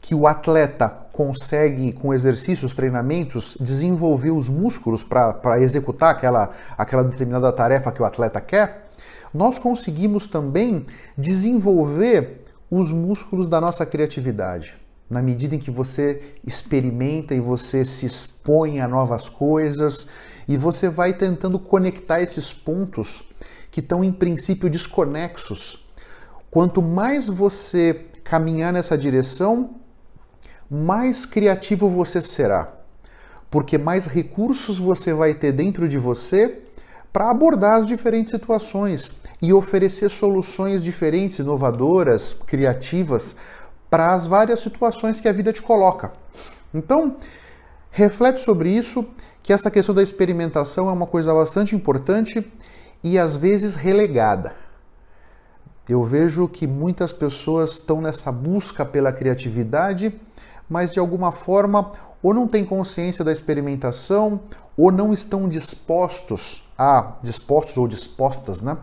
que 0.00 0.14
o 0.14 0.26
atleta 0.26 0.88
consegue, 1.12 1.92
com 1.92 2.14
exercícios, 2.14 2.74
treinamentos, 2.74 3.56
desenvolver 3.58 4.30
os 4.30 4.48
músculos 4.48 5.02
para 5.02 5.60
executar 5.60 6.10
aquela, 6.10 6.50
aquela 6.78 7.02
determinada 7.02 7.50
tarefa 7.52 7.90
que 7.90 8.00
o 8.00 8.04
atleta 8.04 8.40
quer, 8.40 8.85
nós 9.36 9.58
conseguimos 9.58 10.26
também 10.26 10.86
desenvolver 11.16 12.42
os 12.70 12.90
músculos 12.90 13.48
da 13.48 13.60
nossa 13.60 13.84
criatividade. 13.84 14.76
Na 15.08 15.22
medida 15.22 15.54
em 15.54 15.58
que 15.58 15.70
você 15.70 16.34
experimenta 16.44 17.34
e 17.34 17.40
você 17.40 17.84
se 17.84 18.06
expõe 18.06 18.80
a 18.80 18.88
novas 18.88 19.28
coisas 19.28 20.08
e 20.48 20.56
você 20.56 20.88
vai 20.88 21.12
tentando 21.12 21.58
conectar 21.58 22.20
esses 22.20 22.52
pontos 22.52 23.28
que 23.70 23.80
estão 23.80 24.02
em 24.02 24.10
princípio 24.10 24.70
desconexos. 24.70 25.86
Quanto 26.50 26.80
mais 26.80 27.28
você 27.28 28.06
caminhar 28.24 28.72
nessa 28.72 28.96
direção, 28.96 29.76
mais 30.68 31.26
criativo 31.26 31.88
você 31.88 32.20
será, 32.22 32.74
porque 33.50 33.76
mais 33.76 34.06
recursos 34.06 34.78
você 34.78 35.12
vai 35.12 35.34
ter 35.34 35.52
dentro 35.52 35.88
de 35.88 35.98
você 35.98 36.62
para 37.12 37.30
abordar 37.30 37.74
as 37.74 37.86
diferentes 37.86 38.32
situações 38.32 39.14
e 39.40 39.52
oferecer 39.52 40.10
soluções 40.10 40.82
diferentes, 40.82 41.38
inovadoras, 41.38 42.32
criativas 42.32 43.36
para 43.90 44.14
as 44.14 44.26
várias 44.26 44.60
situações 44.60 45.20
que 45.20 45.28
a 45.28 45.32
vida 45.32 45.52
te 45.52 45.62
coloca. 45.62 46.12
Então, 46.72 47.16
reflete 47.90 48.40
sobre 48.40 48.70
isso, 48.70 49.06
que 49.42 49.52
essa 49.52 49.70
questão 49.70 49.94
da 49.94 50.02
experimentação 50.02 50.88
é 50.88 50.92
uma 50.92 51.06
coisa 51.06 51.32
bastante 51.32 51.76
importante 51.76 52.44
e 53.02 53.18
às 53.18 53.36
vezes 53.36 53.76
relegada. 53.76 54.54
Eu 55.88 56.02
vejo 56.02 56.48
que 56.48 56.66
muitas 56.66 57.12
pessoas 57.12 57.72
estão 57.72 58.00
nessa 58.00 58.32
busca 58.32 58.84
pela 58.84 59.12
criatividade, 59.12 60.12
mas 60.68 60.92
de 60.92 60.98
alguma 60.98 61.30
forma 61.30 61.92
ou 62.20 62.34
não 62.34 62.48
têm 62.48 62.64
consciência 62.64 63.24
da 63.24 63.32
experimentação 63.32 64.40
ou 64.76 64.90
não 64.90 65.12
estão 65.12 65.48
dispostos 65.48 66.65
a 66.78 67.14
dispostos 67.22 67.76
ou 67.76 67.88
dispostas, 67.88 68.60
né, 68.62 68.76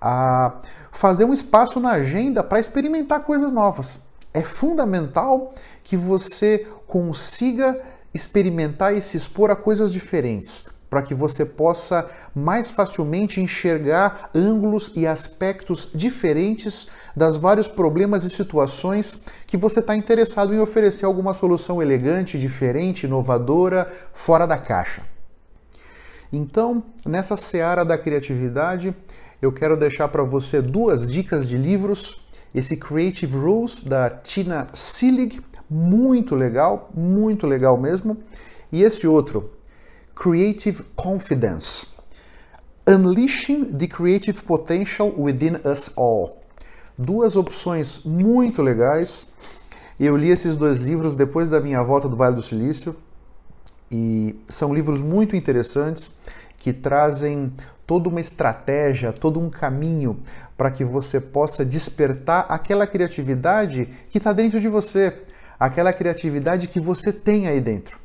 a 0.00 0.54
fazer 0.92 1.24
um 1.24 1.32
espaço 1.32 1.80
na 1.80 1.90
agenda 1.90 2.42
para 2.42 2.60
experimentar 2.60 3.20
coisas 3.20 3.52
novas. 3.52 4.00
É 4.32 4.42
fundamental 4.42 5.52
que 5.82 5.96
você 5.96 6.66
consiga 6.86 7.80
experimentar 8.12 8.94
e 8.94 9.02
se 9.02 9.16
expor 9.16 9.50
a 9.50 9.56
coisas 9.56 9.92
diferentes 9.92 10.68
para 10.88 11.02
que 11.02 11.14
você 11.14 11.44
possa 11.44 12.08
mais 12.34 12.70
facilmente 12.70 13.40
enxergar 13.40 14.30
ângulos 14.34 14.92
e 14.96 15.06
aspectos 15.06 15.90
diferentes 15.94 16.88
das 17.14 17.36
vários 17.36 17.68
problemas 17.68 18.24
e 18.24 18.30
situações 18.30 19.22
que 19.46 19.56
você 19.56 19.80
está 19.80 19.94
interessado 19.94 20.54
em 20.54 20.60
oferecer 20.60 21.04
alguma 21.04 21.34
solução 21.34 21.82
elegante, 21.82 22.38
diferente, 22.38 23.04
inovadora, 23.04 23.90
fora 24.12 24.46
da 24.46 24.56
caixa. 24.56 25.02
Então, 26.32 26.82
nessa 27.06 27.36
seara 27.36 27.84
da 27.84 27.96
criatividade, 27.96 28.94
eu 29.40 29.50
quero 29.50 29.76
deixar 29.76 30.08
para 30.08 30.22
você 30.22 30.60
duas 30.60 31.10
dicas 31.10 31.48
de 31.48 31.56
livros. 31.56 32.20
Esse 32.54 32.76
Creative 32.76 33.36
Rules 33.36 33.82
da 33.82 34.10
Tina 34.10 34.68
Sillig, 34.74 35.40
muito 35.70 36.34
legal, 36.34 36.90
muito 36.94 37.46
legal 37.46 37.78
mesmo. 37.78 38.18
E 38.70 38.82
esse 38.82 39.06
outro, 39.06 39.50
Creative 40.14 40.82
Confidence. 40.94 41.88
Unleashing 42.86 43.66
the 43.66 43.86
Creative 43.86 44.42
Potential 44.42 45.12
Within 45.16 45.56
Us 45.64 45.90
All. 45.96 46.42
Duas 46.96 47.36
opções 47.36 48.02
muito 48.04 48.60
legais. 48.60 49.32
Eu 50.00 50.16
li 50.16 50.30
esses 50.30 50.56
dois 50.56 50.78
livros 50.80 51.14
depois 51.14 51.48
da 51.48 51.60
minha 51.60 51.82
volta 51.82 52.08
do 52.08 52.16
Vale 52.16 52.36
do 52.36 52.42
Silício 52.42 52.94
e 53.90 54.38
são 54.48 54.74
livros 54.74 55.00
muito 55.00 55.34
interessantes 55.34 56.14
que 56.58 56.72
trazem 56.72 57.52
toda 57.86 58.08
uma 58.08 58.20
estratégia, 58.20 59.12
todo 59.12 59.40
um 59.40 59.48
caminho 59.48 60.18
para 60.56 60.70
que 60.70 60.84
você 60.84 61.20
possa 61.20 61.64
despertar 61.64 62.46
aquela 62.48 62.86
criatividade 62.86 63.88
que 64.10 64.18
está 64.18 64.32
dentro 64.32 64.60
de 64.60 64.68
você, 64.68 65.22
aquela 65.58 65.92
criatividade 65.92 66.66
que 66.66 66.80
você 66.80 67.12
tem 67.12 67.46
aí 67.46 67.60
dentro. 67.60 67.98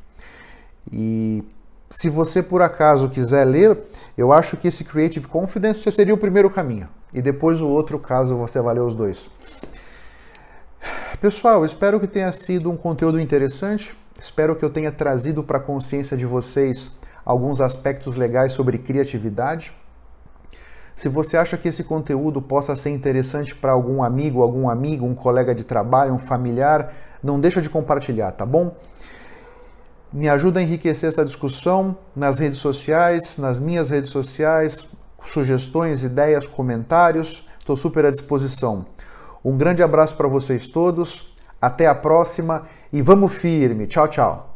E 0.90 1.42
se 1.90 2.08
você 2.08 2.42
por 2.42 2.62
acaso 2.62 3.08
quiser 3.08 3.44
ler, 3.44 3.78
eu 4.16 4.32
acho 4.32 4.56
que 4.56 4.68
esse 4.68 4.84
Creative 4.84 5.26
Confidence 5.26 5.90
seria 5.92 6.14
o 6.14 6.18
primeiro 6.18 6.48
caminho 6.48 6.88
e 7.12 7.20
depois 7.20 7.60
o 7.60 7.68
outro 7.68 7.98
caso 7.98 8.36
você 8.36 8.60
vai 8.60 8.78
os 8.78 8.94
dois. 8.94 9.28
Pessoal, 11.20 11.64
espero 11.64 12.00
que 12.00 12.06
tenha 12.06 12.32
sido 12.32 12.70
um 12.70 12.76
conteúdo 12.76 13.20
interessante. 13.20 13.94
Espero 14.18 14.56
que 14.56 14.64
eu 14.64 14.70
tenha 14.70 14.92
trazido 14.92 15.42
para 15.42 15.58
a 15.58 15.60
consciência 15.60 16.16
de 16.16 16.24
vocês 16.24 16.98
alguns 17.24 17.60
aspectos 17.60 18.16
legais 18.16 18.52
sobre 18.52 18.78
criatividade. 18.78 19.72
Se 20.94 21.08
você 21.08 21.36
acha 21.36 21.56
que 21.56 21.68
esse 21.68 21.82
conteúdo 21.82 22.40
possa 22.40 22.76
ser 22.76 22.90
interessante 22.90 23.54
para 23.54 23.72
algum 23.72 24.02
amigo, 24.02 24.42
algum 24.42 24.68
amigo, 24.68 25.04
um 25.04 25.14
colega 25.14 25.54
de 25.54 25.64
trabalho, 25.64 26.14
um 26.14 26.18
familiar, 26.18 26.92
não 27.22 27.40
deixa 27.40 27.60
de 27.60 27.68
compartilhar, 27.68 28.30
tá 28.30 28.46
bom? 28.46 28.76
Me 30.12 30.28
ajuda 30.28 30.60
a 30.60 30.62
enriquecer 30.62 31.08
essa 31.08 31.24
discussão 31.24 31.96
nas 32.14 32.38
redes 32.38 32.58
sociais, 32.58 33.36
nas 33.38 33.58
minhas 33.58 33.90
redes 33.90 34.10
sociais, 34.10 34.92
sugestões, 35.26 36.04
ideias, 36.04 36.46
comentários. 36.46 37.48
Estou 37.58 37.76
super 37.76 38.06
à 38.06 38.10
disposição. 38.10 38.86
Um 39.44 39.56
grande 39.56 39.82
abraço 39.82 40.14
para 40.16 40.28
vocês 40.28 40.68
todos. 40.68 41.33
Até 41.64 41.86
a 41.86 41.94
próxima 41.94 42.64
e 42.92 43.00
vamos 43.00 43.32
firme. 43.32 43.86
Tchau, 43.86 44.08
tchau. 44.08 44.53